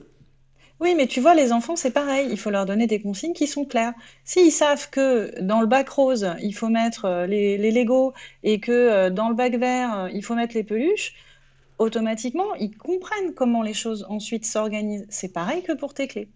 Oui, 0.80 0.94
mais 0.94 1.08
tu 1.08 1.20
vois, 1.20 1.34
les 1.34 1.52
enfants, 1.52 1.74
c'est 1.74 1.90
pareil. 1.90 2.28
Il 2.30 2.38
faut 2.38 2.50
leur 2.50 2.64
donner 2.64 2.86
des 2.86 3.00
consignes 3.00 3.32
qui 3.32 3.48
sont 3.48 3.64
claires. 3.64 3.94
S'ils 4.24 4.52
savent 4.52 4.88
que 4.90 5.40
dans 5.40 5.60
le 5.60 5.66
bac 5.66 5.88
rose, 5.88 6.28
il 6.40 6.52
faut 6.54 6.68
mettre 6.68 7.04
euh, 7.04 7.26
les, 7.26 7.58
les 7.58 7.72
Legos 7.72 8.12
et 8.44 8.60
que 8.60 8.70
euh, 8.72 9.10
dans 9.10 9.28
le 9.28 9.34
bac 9.34 9.54
vert, 9.56 9.98
euh, 9.98 10.10
il 10.12 10.22
faut 10.24 10.36
mettre 10.36 10.54
les 10.54 10.62
peluches, 10.62 11.14
automatiquement, 11.78 12.54
ils 12.56 12.76
comprennent 12.76 13.34
comment 13.34 13.62
les 13.62 13.74
choses 13.74 14.06
ensuite 14.08 14.44
s'organisent. 14.44 15.06
C'est 15.10 15.32
pareil 15.32 15.62
que 15.62 15.72
pour 15.72 15.94
tes 15.94 16.06
clés. 16.08 16.28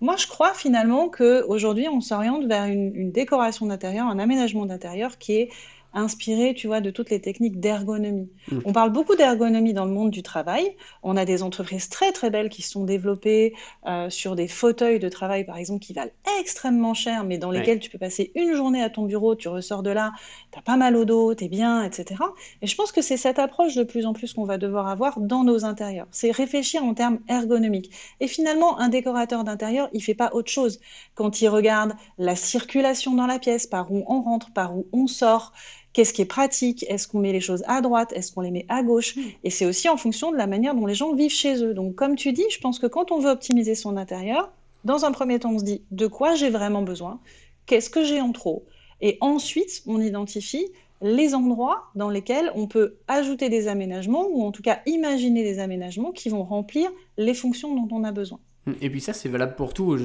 Moi, 0.00 0.16
je 0.16 0.26
crois 0.28 0.54
finalement 0.54 1.08
qu'aujourd'hui, 1.08 1.88
on 1.88 2.00
s'oriente 2.00 2.46
vers 2.46 2.64
une, 2.66 2.94
une 2.94 3.10
décoration 3.12 3.66
d'intérieur, 3.66 4.06
un 4.06 4.18
aménagement 4.20 4.66
d'intérieur 4.66 5.18
qui 5.18 5.34
est 5.34 5.50
inspiré, 5.98 6.54
tu 6.54 6.66
vois, 6.66 6.80
de 6.80 6.90
toutes 6.90 7.10
les 7.10 7.20
techniques 7.20 7.60
d'ergonomie. 7.60 8.30
Mm. 8.50 8.58
On 8.64 8.72
parle 8.72 8.90
beaucoup 8.90 9.16
d'ergonomie 9.16 9.72
dans 9.72 9.84
le 9.84 9.92
monde 9.92 10.10
du 10.10 10.22
travail. 10.22 10.76
On 11.02 11.16
a 11.16 11.24
des 11.24 11.42
entreprises 11.42 11.88
très 11.88 12.12
très 12.12 12.30
belles 12.30 12.48
qui 12.48 12.62
sont 12.62 12.84
développées 12.84 13.54
euh, 13.86 14.10
sur 14.10 14.36
des 14.36 14.48
fauteuils 14.48 14.98
de 14.98 15.08
travail, 15.08 15.44
par 15.44 15.56
exemple, 15.56 15.80
qui 15.80 15.92
valent 15.92 16.10
extrêmement 16.40 16.94
cher, 16.94 17.24
mais 17.24 17.38
dans 17.38 17.50
lesquels 17.50 17.80
tu 17.80 17.90
peux 17.90 17.98
passer 17.98 18.32
une 18.34 18.54
journée 18.54 18.82
à 18.82 18.90
ton 18.90 19.04
bureau, 19.04 19.34
tu 19.34 19.48
ressors 19.48 19.82
de 19.82 19.90
là, 19.90 20.12
t'as 20.50 20.62
pas 20.62 20.76
mal 20.76 20.96
au 20.96 21.04
dos, 21.04 21.34
t'es 21.34 21.48
bien, 21.48 21.82
etc. 21.82 22.22
Et 22.62 22.66
je 22.66 22.76
pense 22.76 22.92
que 22.92 23.02
c'est 23.02 23.16
cette 23.16 23.38
approche 23.38 23.74
de 23.74 23.82
plus 23.82 24.06
en 24.06 24.12
plus 24.12 24.32
qu'on 24.32 24.44
va 24.44 24.58
devoir 24.58 24.88
avoir 24.88 25.20
dans 25.20 25.44
nos 25.44 25.64
intérieurs. 25.64 26.06
C'est 26.10 26.30
réfléchir 26.30 26.84
en 26.84 26.94
termes 26.94 27.18
ergonomiques. 27.28 27.90
Et 28.20 28.28
finalement, 28.28 28.78
un 28.78 28.88
décorateur 28.88 29.44
d'intérieur, 29.44 29.88
il 29.92 30.02
fait 30.02 30.14
pas 30.14 30.30
autre 30.32 30.50
chose. 30.50 30.80
Quand 31.14 31.40
il 31.40 31.48
regarde 31.48 31.94
la 32.18 32.36
circulation 32.36 33.14
dans 33.14 33.26
la 33.26 33.38
pièce, 33.38 33.66
par 33.66 33.92
où 33.92 34.04
on 34.06 34.22
rentre, 34.22 34.52
par 34.52 34.76
où 34.76 34.86
on 34.92 35.06
sort, 35.06 35.52
Qu'est-ce 35.98 36.12
qui 36.12 36.22
est 36.22 36.26
pratique 36.26 36.86
Est-ce 36.88 37.08
qu'on 37.08 37.18
met 37.18 37.32
les 37.32 37.40
choses 37.40 37.64
à 37.66 37.80
droite 37.80 38.12
Est-ce 38.12 38.30
qu'on 38.30 38.42
les 38.42 38.52
met 38.52 38.66
à 38.68 38.84
gauche 38.84 39.16
hmm. 39.16 39.20
Et 39.42 39.50
c'est 39.50 39.66
aussi 39.66 39.88
en 39.88 39.96
fonction 39.96 40.30
de 40.30 40.36
la 40.36 40.46
manière 40.46 40.76
dont 40.76 40.86
les 40.86 40.94
gens 40.94 41.12
vivent 41.12 41.32
chez 41.32 41.60
eux. 41.64 41.74
Donc, 41.74 41.96
comme 41.96 42.14
tu 42.14 42.30
dis, 42.32 42.44
je 42.52 42.60
pense 42.60 42.78
que 42.78 42.86
quand 42.86 43.10
on 43.10 43.18
veut 43.18 43.30
optimiser 43.30 43.74
son 43.74 43.96
intérieur, 43.96 44.52
Dans 44.84 45.04
un 45.04 45.10
premier 45.10 45.40
temps, 45.40 45.50
on 45.50 45.58
se 45.58 45.64
dit 45.64 45.82
de 45.90 46.06
quoi 46.06 46.36
j'ai 46.36 46.50
vraiment 46.50 46.82
besoin, 46.82 47.18
qu'est-ce 47.66 47.90
que 47.90 48.04
j'ai 48.04 48.20
en 48.20 48.30
trop, 48.30 48.64
et 49.00 49.18
ensuite 49.20 49.82
on 49.88 50.00
identifie 50.00 50.68
les 51.02 51.34
endroits 51.34 51.82
dans 51.96 52.10
lesquels 52.10 52.52
on 52.54 52.68
peut 52.68 52.94
ajouter 53.08 53.48
des 53.48 53.66
aménagements 53.66 54.28
ou 54.30 54.44
en 54.44 54.52
tout 54.52 54.62
cas 54.62 54.78
imaginer 54.86 55.42
des 55.42 55.58
aménagements 55.58 56.12
qui 56.12 56.28
vont 56.28 56.44
remplir 56.44 56.88
les 57.16 57.34
fonctions 57.34 57.74
dont 57.74 57.88
on 57.90 58.04
a 58.04 58.12
besoin. 58.12 58.38
Et 58.80 58.90
puis 58.90 59.00
ça, 59.00 59.12
c'est 59.12 59.28
valable 59.28 59.54
pour 59.54 59.74
tout. 59.74 59.98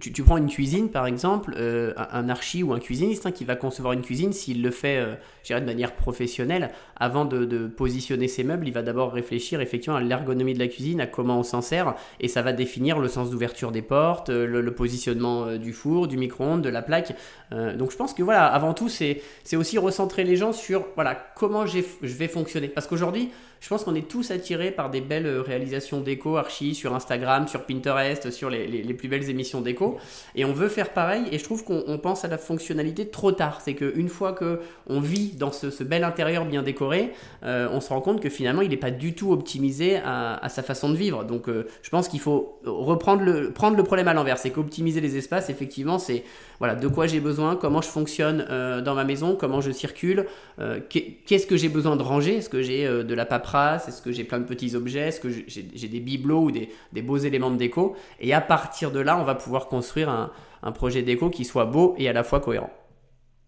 Tu, 0.00 0.22
prends 0.22 0.36
une 0.36 0.48
cuisine, 0.48 0.90
par 0.90 1.06
exemple, 1.06 1.54
euh, 1.56 1.92
un 1.96 2.28
archi 2.28 2.62
ou 2.62 2.72
un 2.72 2.78
cuisiniste 2.78 3.26
hein, 3.26 3.32
qui 3.32 3.44
va 3.44 3.56
concevoir 3.56 3.92
une 3.92 4.02
cuisine, 4.02 4.32
s'il 4.32 4.62
le 4.62 4.70
fait 4.70 4.96
euh, 4.98 5.60
de 5.60 5.64
manière 5.64 5.94
professionnelle, 5.94 6.70
avant 6.96 7.24
de, 7.24 7.66
positionner 7.66 8.28
ses 8.28 8.44
meubles, 8.44 8.66
il 8.66 8.72
va 8.72 8.82
d'abord 8.82 9.12
réfléchir 9.12 9.60
effectivement 9.60 9.96
à 9.96 10.00
l'ergonomie 10.00 10.54
de 10.54 10.58
la 10.58 10.68
cuisine, 10.68 11.00
à 11.00 11.06
comment 11.06 11.38
on 11.38 11.42
s'en 11.42 11.62
sert, 11.62 11.94
et 12.20 12.28
ça 12.28 12.42
va 12.42 12.52
définir 12.52 12.98
le 12.98 13.08
sens 13.08 13.30
d'ouverture 13.30 13.72
des 13.72 13.82
portes, 13.82 14.30
euh, 14.30 14.46
le, 14.46 14.74
positionnement 14.74 15.56
du 15.56 15.72
four, 15.72 16.08
du 16.08 16.16
micro-ondes, 16.16 16.62
de 16.62 16.68
la 16.68 16.80
plaque. 16.80 17.14
donc 17.50 17.90
je 17.90 17.96
pense 17.96 18.14
que 18.14 18.22
voilà, 18.22 18.46
avant 18.46 18.72
tout, 18.72 18.88
c'est 18.88 19.20
aussi 19.54 19.76
recentrer 19.76 20.24
les 20.24 20.36
gens 20.36 20.52
sur 20.52 20.86
voilà, 20.94 21.14
comment 21.36 21.66
je 21.66 21.82
vais 22.02 22.28
fonctionner. 22.28 22.68
Parce 22.68 22.86
qu'aujourd'hui, 22.86 23.30
je 23.62 23.68
pense 23.68 23.84
qu'on 23.84 23.94
est 23.94 24.08
tous 24.08 24.32
attirés 24.32 24.72
par 24.72 24.90
des 24.90 25.00
belles 25.00 25.26
euh, 25.26 25.40
réalisations 25.40 26.00
déco, 26.00 26.36
archi, 26.36 26.74
sur 26.74 26.96
Instagram, 26.96 27.46
sur 27.46 27.64
Pinterest, 27.64 27.81
sur 28.30 28.50
les, 28.50 28.94
plus 28.94 29.08
belles 29.08 29.28
émissions 29.28 29.60
déco. 29.60 29.98
Et 30.34 30.44
on 30.44 30.52
veut 30.52 30.68
faire 30.68 30.90
pareil. 30.90 31.24
Et 31.32 31.38
je 31.38 31.44
trouve 31.44 31.64
qu'on 31.64 31.98
pense 31.98 32.24
à 32.24 32.28
la 32.28 32.38
fonctionnalité 32.38 33.08
trop 33.08 33.32
tard. 33.32 33.60
C'est 33.62 33.74
qu'une 33.74 34.08
fois 34.08 34.34
qu'on 34.34 35.00
vit 35.00 35.32
dans 35.36 35.52
ce, 35.52 35.82
bel 35.82 36.04
intérieur 36.04 36.44
bien 36.44 36.62
décoré, 36.62 37.12
euh, 37.44 37.68
on 37.72 37.80
se 37.80 37.88
rend 37.88 38.00
compte 38.00 38.20
que 38.20 38.28
finalement, 38.28 38.62
il 38.62 38.70
n'est 38.70 38.76
pas 38.76 38.90
du 38.90 39.14
tout 39.14 39.32
optimisé 39.32 39.96
à, 39.96 40.48
sa 40.48 40.62
façon 40.62 40.90
de 40.90 40.96
vivre. 40.96 41.24
Donc, 41.24 41.48
euh, 41.48 41.66
je 41.82 41.90
pense 41.90 42.08
qu'il 42.08 42.20
faut 42.20 42.58
reprendre 42.64 43.22
le, 43.22 43.52
prendre 43.52 43.76
le 43.76 43.84
problème 43.84 44.08
à 44.08 44.14
l'envers. 44.14 44.38
C'est 44.38 44.50
qu'optimiser 44.50 45.00
les 45.00 45.16
espaces, 45.16 45.50
effectivement, 45.50 45.98
c'est 45.98 46.24
voilà, 46.62 46.76
de 46.76 46.86
quoi 46.86 47.08
j'ai 47.08 47.18
besoin, 47.18 47.56
comment 47.56 47.82
je 47.82 47.88
fonctionne 47.88 48.46
dans 48.84 48.94
ma 48.94 49.02
maison, 49.02 49.34
comment 49.34 49.60
je 49.60 49.72
circule, 49.72 50.26
qu'est-ce 50.88 51.44
que 51.44 51.56
j'ai 51.56 51.68
besoin 51.68 51.96
de 51.96 52.04
ranger, 52.04 52.36
est-ce 52.36 52.48
que 52.48 52.62
j'ai 52.62 52.86
de 52.86 53.14
la 53.14 53.26
paperasse? 53.26 53.88
Est-ce 53.88 54.00
que 54.00 54.12
j'ai 54.12 54.22
plein 54.22 54.38
de 54.38 54.44
petits 54.44 54.76
objets? 54.76 55.08
Est-ce 55.08 55.18
que 55.18 55.28
j'ai 55.28 55.88
des 55.88 55.98
bibelots 55.98 56.44
ou 56.44 56.50
des, 56.52 57.02
beaux 57.02 57.16
éléments 57.16 57.50
de 57.50 57.56
déco? 57.56 57.96
Et 58.20 58.32
à 58.32 58.40
partir 58.40 58.92
de 58.92 59.00
là, 59.00 59.18
on 59.18 59.24
va 59.24 59.34
pouvoir 59.34 59.66
construire 59.66 60.08
un, 60.08 60.72
projet 60.72 61.02
déco 61.02 61.30
qui 61.30 61.44
soit 61.44 61.64
beau 61.64 61.96
et 61.98 62.08
à 62.08 62.12
la 62.12 62.22
fois 62.22 62.38
cohérent. 62.38 62.70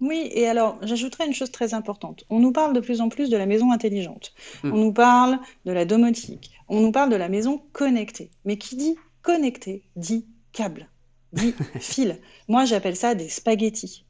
Oui, 0.01 0.29
et 0.33 0.49
alors 0.49 0.77
j'ajouterais 0.83 1.27
une 1.27 1.33
chose 1.33 1.53
très 1.53 1.73
importante. 1.73 2.25
On 2.31 2.41
nous 2.41 2.51
parle 2.51 2.73
de 2.73 2.81
plus 2.81 3.01
en 3.01 3.09
plus 3.09 3.31
de 3.31 3.37
la 3.37 3.47
maison 3.47 3.71
intelligente. 3.71 4.35
Hmm. 4.65 4.73
On 4.73 4.77
nous 4.77 4.93
parle 4.93 5.39
de 5.65 5.73
la 5.73 5.85
domotique. 5.85 6.51
On 6.69 6.81
nous 6.81 6.91
parle 6.91 7.11
de 7.11 7.17
la 7.17 7.29
maison 7.29 7.63
connectée. 7.73 8.31
Mais 8.45 8.59
qui 8.59 8.75
dit 8.77 8.97
connecté 9.23 9.85
dit 9.97 10.27
câble, 10.53 10.89
dit 11.35 11.55
fil. 11.81 12.21
Moi, 12.49 12.65
j'appelle 12.65 12.97
ça 12.97 13.15
des 13.15 13.29
spaghettis. 13.29 14.05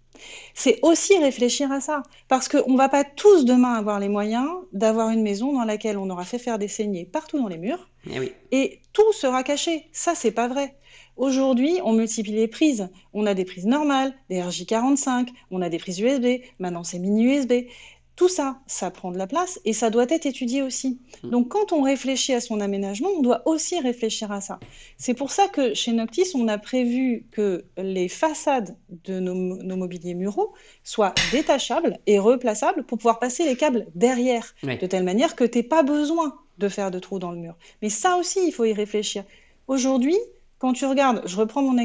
C'est 0.54 0.78
aussi 0.82 1.18
réfléchir 1.18 1.72
à 1.72 1.80
ça, 1.80 2.02
parce 2.28 2.48
qu'on 2.48 2.72
ne 2.72 2.78
va 2.78 2.88
pas 2.88 3.04
tous 3.04 3.44
demain 3.44 3.74
avoir 3.74 3.98
les 3.98 4.08
moyens 4.08 4.48
d'avoir 4.72 5.10
une 5.10 5.22
maison 5.22 5.52
dans 5.52 5.64
laquelle 5.64 5.98
on 5.98 6.08
aura 6.08 6.24
fait 6.24 6.38
faire 6.38 6.58
des 6.58 6.68
saignées 6.68 7.04
partout 7.04 7.38
dans 7.38 7.48
les 7.48 7.58
murs, 7.58 7.90
eh 8.08 8.32
et, 8.52 8.80
tout 8.92 9.12
sera 9.12 9.42
caché. 9.42 9.88
Ça, 9.92 10.14
c'est 10.14 10.30
pas 10.30 10.46
vrai. 10.46 10.76
Aujourd'hui, 11.16 11.80
on 11.84 11.92
multiplie 11.92 12.32
les 12.32 12.48
prises. 12.48 12.88
On 13.12 13.26
a 13.26 13.34
des 13.34 13.44
prises 13.44 13.66
normales, 13.66 14.12
des 14.30 14.40
RJ45, 14.40 15.28
on 15.50 15.62
a 15.62 15.68
des 15.68 15.78
prises 15.78 16.00
USB, 16.00 16.42
maintenant 16.58 16.84
c'est 16.84 16.98
mini 16.98 17.24
USB. 17.24 17.52
Tout 18.16 18.28
ça, 18.28 18.60
ça 18.66 18.92
prend 18.92 19.10
de 19.10 19.18
la 19.18 19.26
place 19.26 19.60
et 19.64 19.72
ça 19.72 19.90
doit 19.90 20.06
être 20.08 20.24
étudié 20.24 20.62
aussi. 20.62 21.00
Mm. 21.22 21.30
Donc 21.30 21.48
quand 21.48 21.72
on 21.72 21.82
réfléchit 21.82 22.32
à 22.32 22.40
son 22.40 22.60
aménagement, 22.60 23.08
on 23.16 23.22
doit 23.22 23.42
aussi 23.46 23.80
réfléchir 23.80 24.30
à 24.30 24.40
ça. 24.40 24.60
C'est 24.98 25.14
pour 25.14 25.32
ça 25.32 25.48
que 25.48 25.74
chez 25.74 25.92
Noctis, 25.92 26.30
on 26.34 26.46
a 26.46 26.56
prévu 26.58 27.26
que 27.32 27.64
les 27.76 28.08
façades 28.08 28.76
de 28.88 29.18
nos, 29.18 29.76
mobiliers 29.76 30.14
muraux 30.14 30.52
soient 30.84 31.14
détachables 31.32 31.98
et 32.06 32.20
replaçables 32.20 32.84
pour 32.84 32.98
pouvoir 32.98 33.18
passer 33.18 33.44
les 33.44 33.56
câbles 33.56 33.86
derrière, 33.96 34.54
de 34.62 34.86
telle 34.86 35.02
manière 35.02 35.34
que 35.34 35.44
tu 35.44 35.58
n'aies 35.58 35.64
pas 35.64 35.82
besoin 35.82 36.38
de 36.58 36.68
faire 36.68 36.92
de 36.92 37.00
trous 37.00 37.18
dans 37.18 37.32
le 37.32 37.38
mur. 37.38 37.56
Mais 37.82 37.90
ça 37.90 38.16
aussi, 38.16 38.38
il 38.46 38.52
faut 38.52 38.64
y 38.64 38.72
réfléchir. 38.72 39.24
Aujourd'hui, 39.66 40.16
quand 40.58 40.72
tu 40.72 40.86
regardes, 40.86 41.22
je 41.26 41.36
reprends 41.36 41.62
mon 41.62 41.76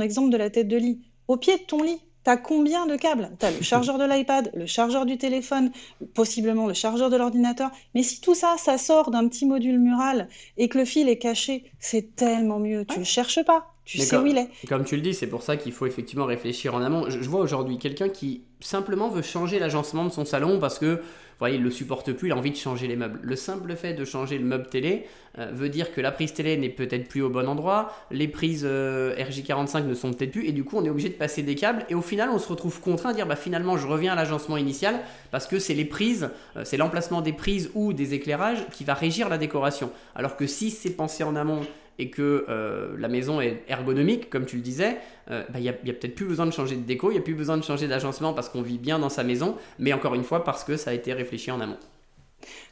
exemple 0.00 0.30
de 0.30 0.36
la 0.36 0.50
tête 0.50 0.66
de 0.66 0.76
lit, 0.76 1.00
au 1.28 1.36
pied 1.36 1.56
de 1.56 1.62
ton 1.62 1.82
lit, 1.82 2.00
T'as 2.22 2.36
combien 2.36 2.86
de 2.86 2.96
câbles? 2.96 3.30
T'as 3.38 3.50
le 3.50 3.62
chargeur 3.62 3.96
de 3.96 4.04
l'iPad, 4.04 4.50
le 4.54 4.66
chargeur 4.66 5.06
du 5.06 5.16
téléphone, 5.16 5.70
possiblement 6.14 6.66
le 6.66 6.74
chargeur 6.74 7.08
de 7.08 7.16
l'ordinateur. 7.16 7.70
Mais 7.94 8.02
si 8.02 8.20
tout 8.20 8.34
ça, 8.34 8.56
ça 8.58 8.76
sort 8.76 9.10
d'un 9.10 9.26
petit 9.28 9.46
module 9.46 9.78
mural 9.78 10.28
et 10.58 10.68
que 10.68 10.78
le 10.78 10.84
fil 10.84 11.08
est 11.08 11.18
caché, 11.18 11.64
c'est 11.78 12.14
tellement 12.16 12.58
mieux. 12.58 12.84
Tu 12.84 12.94
ne 12.94 12.98
le 13.00 13.04
cherches 13.04 13.42
pas. 13.44 13.72
Tu 13.86 13.98
sais 13.98 14.16
où 14.18 14.26
il 14.26 14.38
est. 14.38 14.50
Comme 14.68 14.84
tu 14.84 14.96
le 14.96 15.02
dis, 15.02 15.14
c'est 15.14 15.26
pour 15.26 15.42
ça 15.42 15.56
qu'il 15.56 15.72
faut 15.72 15.86
effectivement 15.86 16.26
réfléchir 16.26 16.74
en 16.74 16.82
amont. 16.82 17.08
je 17.08 17.28
vois 17.28 17.40
aujourd'hui 17.40 17.78
quelqu'un 17.78 18.08
qui 18.08 18.44
simplement 18.60 19.08
veut 19.08 19.22
changer 19.22 19.58
l'agencement 19.58 20.04
de 20.04 20.10
son 20.10 20.24
salon 20.24 20.58
parce 20.58 20.78
que 20.78 21.00
voyez, 21.40 21.56
il 21.56 21.62
le 21.62 21.70
supporte 21.70 22.12
plus, 22.12 22.28
il 22.28 22.32
a 22.32 22.36
envie 22.36 22.50
de 22.50 22.56
changer 22.56 22.86
les 22.86 22.96
meubles. 22.96 23.18
Le 23.22 23.36
simple 23.36 23.74
fait 23.74 23.94
de 23.94 24.04
changer 24.04 24.38
le 24.38 24.44
meuble 24.44 24.68
télé 24.68 25.06
euh, 25.38 25.50
veut 25.52 25.68
dire 25.68 25.92
que 25.92 26.00
la 26.00 26.12
prise 26.12 26.32
télé 26.34 26.56
n'est 26.56 26.68
peut-être 26.68 27.08
plus 27.08 27.22
au 27.22 27.30
bon 27.30 27.48
endroit, 27.48 27.92
les 28.10 28.28
prises 28.28 28.64
euh, 28.64 29.14
RJ45 29.16 29.86
ne 29.86 29.94
sont 29.94 30.12
peut-être 30.12 30.32
plus, 30.32 30.46
et 30.46 30.52
du 30.52 30.64
coup 30.64 30.76
on 30.76 30.84
est 30.84 30.90
obligé 30.90 31.08
de 31.08 31.14
passer 31.14 31.42
des 31.42 31.54
câbles, 31.54 31.84
et 31.88 31.94
au 31.94 32.02
final 32.02 32.28
on 32.30 32.38
se 32.38 32.48
retrouve 32.48 32.80
contraint 32.80 33.10
à 33.10 33.14
dire 33.14 33.26
bah 33.26 33.36
finalement 33.36 33.76
je 33.76 33.86
reviens 33.86 34.12
à 34.12 34.16
l'agencement 34.16 34.56
initial 34.56 35.00
parce 35.30 35.46
que 35.46 35.58
c'est 35.58 35.74
les 35.74 35.84
prises, 35.84 36.30
euh, 36.56 36.62
c'est 36.64 36.76
l'emplacement 36.76 37.22
des 37.22 37.32
prises 37.32 37.70
ou 37.74 37.92
des 37.92 38.14
éclairages 38.14 38.66
qui 38.72 38.84
va 38.84 38.94
régir 38.94 39.28
la 39.28 39.38
décoration. 39.38 39.90
Alors 40.14 40.36
que 40.36 40.46
si 40.46 40.70
c'est 40.70 40.90
pensé 40.90 41.24
en 41.24 41.36
amont 41.36 41.62
et 41.98 42.10
que 42.10 42.46
euh, 42.48 42.94
la 42.98 43.08
maison 43.08 43.40
est 43.40 43.62
ergonomique, 43.68 44.30
comme 44.30 44.46
tu 44.46 44.56
le 44.56 44.62
disais, 44.62 44.98
bah, 45.28 45.44
il 45.54 45.60
n'y 45.60 45.68
a, 45.68 45.72
peut-être 45.72 46.16
plus 46.16 46.24
besoin 46.24 46.44
de 46.44 46.50
changer 46.50 46.74
de 46.74 46.82
déco, 46.82 47.10
il 47.10 47.14
n'y 47.14 47.20
a 47.20 47.22
plus 47.22 47.34
besoin 47.34 47.56
de 47.56 47.62
changer 47.62 47.86
d'agencement 47.86 48.32
parce 48.32 48.48
qu'on 48.50 48.62
vit 48.62 48.78
bien 48.78 48.98
dans 48.98 49.08
sa 49.08 49.24
maison, 49.24 49.56
mais 49.78 49.92
encore 49.92 50.14
une 50.14 50.24
fois 50.24 50.44
parce 50.44 50.64
que 50.64 50.76
ça 50.76 50.90
a 50.90 50.92
été 50.92 51.12
réfléchi 51.12 51.50
en 51.50 51.60
amont. 51.60 51.78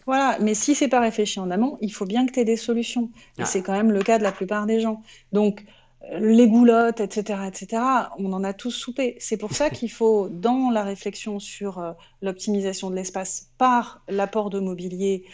Voilà, 0.07 0.39
mais 0.41 0.55
si 0.55 0.75
c'est 0.75 0.89
pas 0.89 1.01
réfléchi 1.01 1.39
en 1.39 1.51
amont, 1.51 1.79
il 1.81 1.93
faut 1.93 2.07
bien 2.07 2.27
que 2.27 2.33
tu 2.33 2.41
aies 2.41 2.45
des 2.45 2.57
solutions. 2.57 3.11
Et 3.39 3.43
ah. 3.43 3.45
c'est 3.45 3.63
quand 3.63 3.75
même 3.75 3.93
le 3.93 4.03
cas 4.03 4.19
de 4.19 4.23
la 4.23 4.33
plupart 4.33 4.65
des 4.67 4.81
gens. 4.81 5.03
Donc, 5.33 5.65
euh, 6.11 6.19
les 6.19 6.49
goulottes, 6.49 7.01
etc., 7.01 7.41
etc., 7.47 7.83
on 8.19 8.33
en 8.33 8.43
a 8.43 8.55
tous 8.55 8.71
soupé. 8.71 9.17
C'est 9.19 9.37
pour 9.37 9.53
ça 9.53 9.69
qu'il 9.77 9.91
faut, 9.91 10.29
dans 10.31 10.71
la 10.71 10.83
réflexion 10.83 11.39
sur 11.39 11.95
l'optimisation 12.23 12.89
de 12.89 12.95
l'espace 12.95 13.51
par 13.59 14.03
l'apport 14.09 14.49
de 14.49 14.61
mobilier, 14.61 15.25
euh, 15.27 15.31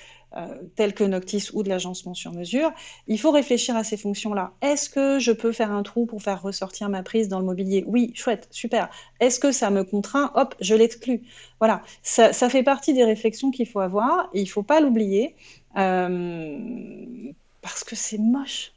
tels 0.74 0.94
que 0.94 1.04
Noctis 1.04 1.48
ou 1.52 1.62
de 1.62 1.68
l'agencement 1.68 2.14
sur 2.14 2.32
mesure, 2.32 2.72
il 3.06 3.18
faut 3.18 3.30
réfléchir 3.30 3.76
à 3.76 3.84
ces 3.84 3.96
fonctions-là. 3.96 4.52
Est-ce 4.62 4.90
que 4.90 5.18
je 5.18 5.32
peux 5.32 5.52
faire 5.52 5.70
un 5.70 5.82
trou 5.82 6.06
pour 6.06 6.22
faire 6.22 6.42
ressortir 6.42 6.88
ma 6.88 7.02
prise 7.02 7.28
dans 7.28 7.38
le 7.38 7.44
mobilier? 7.44 7.84
Oui, 7.86 8.12
chouette, 8.14 8.48
super. 8.50 8.88
Est-ce 9.20 9.38
que 9.38 9.52
ça 9.52 9.70
me 9.70 9.84
contraint? 9.84 10.32
Hop, 10.34 10.54
je 10.60 10.74
l'exclus. 10.74 11.22
Voilà, 11.60 11.82
ça, 12.02 12.32
fait 12.32 12.62
partie 12.62 12.94
des 12.94 13.04
réflexions 13.04 13.50
qu'il 13.50 13.66
faut 13.66 13.80
avoir 13.80 14.28
et 14.34 14.40
il 14.40 14.44
ne 14.44 14.48
faut 14.48 14.62
pas 14.62 14.80
l'oublier 14.80 15.34
euh, 15.76 16.58
parce 17.62 17.84
que 17.84 17.96
c'est 17.96 18.18
moche. 18.18 18.72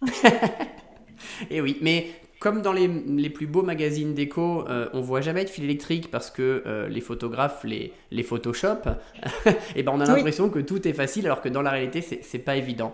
et 1.50 1.62
oui, 1.62 1.78
mais 1.82 2.08
comme 2.40 2.62
dans 2.62 2.74
les, 2.74 2.88
plus 3.30 3.48
beaux 3.48 3.64
magazines 3.64 4.14
déco, 4.14 4.66
euh, 4.70 4.90
on 4.94 5.02
voit 5.02 5.22
jamais 5.22 5.44
de 5.44 5.50
fil 5.50 5.64
électrique 5.64 6.12
parce 6.12 6.30
que 6.30 6.64
euh, 6.66 6.88
les 6.88 7.02
photographes 7.02 7.64
les, 7.64 7.94
les 8.12 8.24
Photoshop, 8.24 8.78
et 9.76 9.84
ben 9.84 9.92
on 9.96 10.00
a 10.00 10.06
l'impression 10.06 10.50
que 10.50 10.60
tout 10.60 10.88
est 10.88 10.94
facile 10.94 11.26
alors 11.26 11.42
que 11.42 11.50
dans 11.50 11.64
la 11.64 11.72
réalité 11.72 12.02
c'est 12.02 12.40
pas 12.40 12.56
évident. 12.56 12.94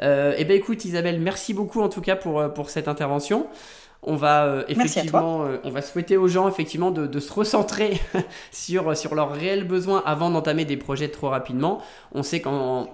Euh, 0.00 0.34
et 0.38 0.44
ben 0.44 0.56
écoute 0.56 0.84
Isabelle, 0.84 1.20
merci 1.20 1.54
beaucoup 1.54 1.80
en 1.80 1.88
tout 1.88 2.00
cas 2.00 2.14
pour, 2.14 2.40
euh, 2.40 2.48
pour 2.48 2.70
cette 2.70 2.86
intervention. 2.86 3.46
On 4.06 4.16
va 4.16 4.64
effectivement, 4.68 5.48
on 5.64 5.70
va 5.70 5.80
souhaiter 5.80 6.18
aux 6.18 6.28
gens 6.28 6.46
effectivement 6.46 6.90
de, 6.90 7.06
de 7.06 7.20
se 7.20 7.32
recentrer 7.32 7.98
sur, 8.52 8.94
sur 8.94 9.14
leurs 9.14 9.32
réels 9.32 9.66
besoins 9.66 10.02
avant 10.04 10.28
d'entamer 10.30 10.66
des 10.66 10.76
projets 10.76 11.08
trop 11.08 11.30
rapidement. 11.30 11.80
On 12.12 12.22
sait 12.22 12.42
qu'en 12.42 12.90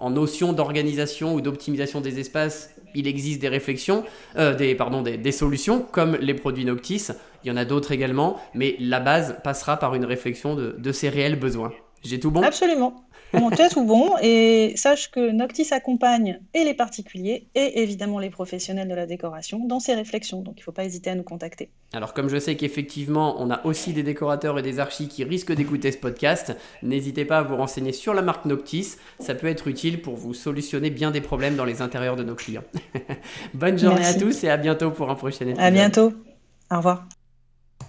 en 0.00 0.10
notion 0.10 0.52
d'organisation 0.52 1.34
ou 1.34 1.40
d'optimisation 1.40 2.00
des 2.00 2.18
espaces, 2.18 2.74
il 2.94 3.06
existe 3.06 3.40
des 3.40 3.48
réflexions, 3.48 4.04
euh, 4.36 4.54
des, 4.54 5.32
solutions 5.32 5.82
comme 5.92 6.16
les 6.16 6.34
produits 6.34 6.64
Noctis. 6.64 7.08
Il 7.44 7.48
y 7.48 7.50
en 7.50 7.56
a 7.56 7.64
d'autres 7.64 7.92
également, 7.92 8.40
mais 8.54 8.76
la 8.80 9.00
base 9.00 9.36
passera 9.44 9.76
par 9.76 9.94
une 9.94 10.04
réflexion 10.04 10.54
de, 10.54 10.74
de 10.78 10.92
ces 10.92 11.08
réels 11.08 11.38
besoins. 11.38 11.72
J'ai 12.02 12.18
tout 12.18 12.30
bon? 12.30 12.42
Absolument. 12.42 13.04
On 13.32 13.50
est 13.50 13.68
tout 13.68 13.84
bon 13.84 14.14
et 14.22 14.72
sache 14.76 15.10
que 15.10 15.30
Noctis 15.30 15.68
accompagne 15.72 16.40
et 16.54 16.64
les 16.64 16.74
particuliers 16.74 17.46
et 17.54 17.82
évidemment 17.82 18.18
les 18.18 18.30
professionnels 18.30 18.88
de 18.88 18.94
la 18.94 19.06
décoration 19.06 19.64
dans 19.66 19.80
ces 19.80 19.94
réflexions. 19.94 20.40
Donc 20.40 20.54
il 20.56 20.60
ne 20.60 20.64
faut 20.64 20.72
pas 20.72 20.84
hésiter 20.84 21.10
à 21.10 21.14
nous 21.14 21.22
contacter. 21.22 21.70
Alors 21.92 22.12
comme 22.12 22.28
je 22.28 22.38
sais 22.38 22.56
qu'effectivement 22.56 23.36
on 23.40 23.50
a 23.50 23.64
aussi 23.64 23.92
des 23.92 24.02
décorateurs 24.02 24.58
et 24.58 24.62
des 24.62 24.78
archis 24.78 25.08
qui 25.08 25.24
risquent 25.24 25.52
d'écouter 25.52 25.92
ce 25.92 25.98
podcast, 25.98 26.56
n'hésitez 26.82 27.24
pas 27.24 27.38
à 27.38 27.42
vous 27.42 27.56
renseigner 27.56 27.92
sur 27.92 28.14
la 28.14 28.22
marque 28.22 28.46
Noctis. 28.46 28.96
Ça 29.20 29.34
peut 29.34 29.46
être 29.46 29.68
utile 29.68 30.02
pour 30.02 30.16
vous 30.16 30.34
solutionner 30.34 30.90
bien 30.90 31.10
des 31.10 31.20
problèmes 31.20 31.56
dans 31.56 31.64
les 31.64 31.82
intérieurs 31.82 32.16
de 32.16 32.24
nos 32.24 32.34
clients. 32.34 32.64
Bonne 33.54 33.78
journée 33.78 34.04
à 34.04 34.14
tous 34.14 34.42
et 34.44 34.50
à 34.50 34.56
bientôt 34.56 34.90
pour 34.90 35.10
un 35.10 35.14
prochain 35.14 35.46
épisode. 35.46 35.62
À 35.62 35.70
bientôt. 35.70 36.12
Au 36.70 36.76
revoir. 36.78 37.06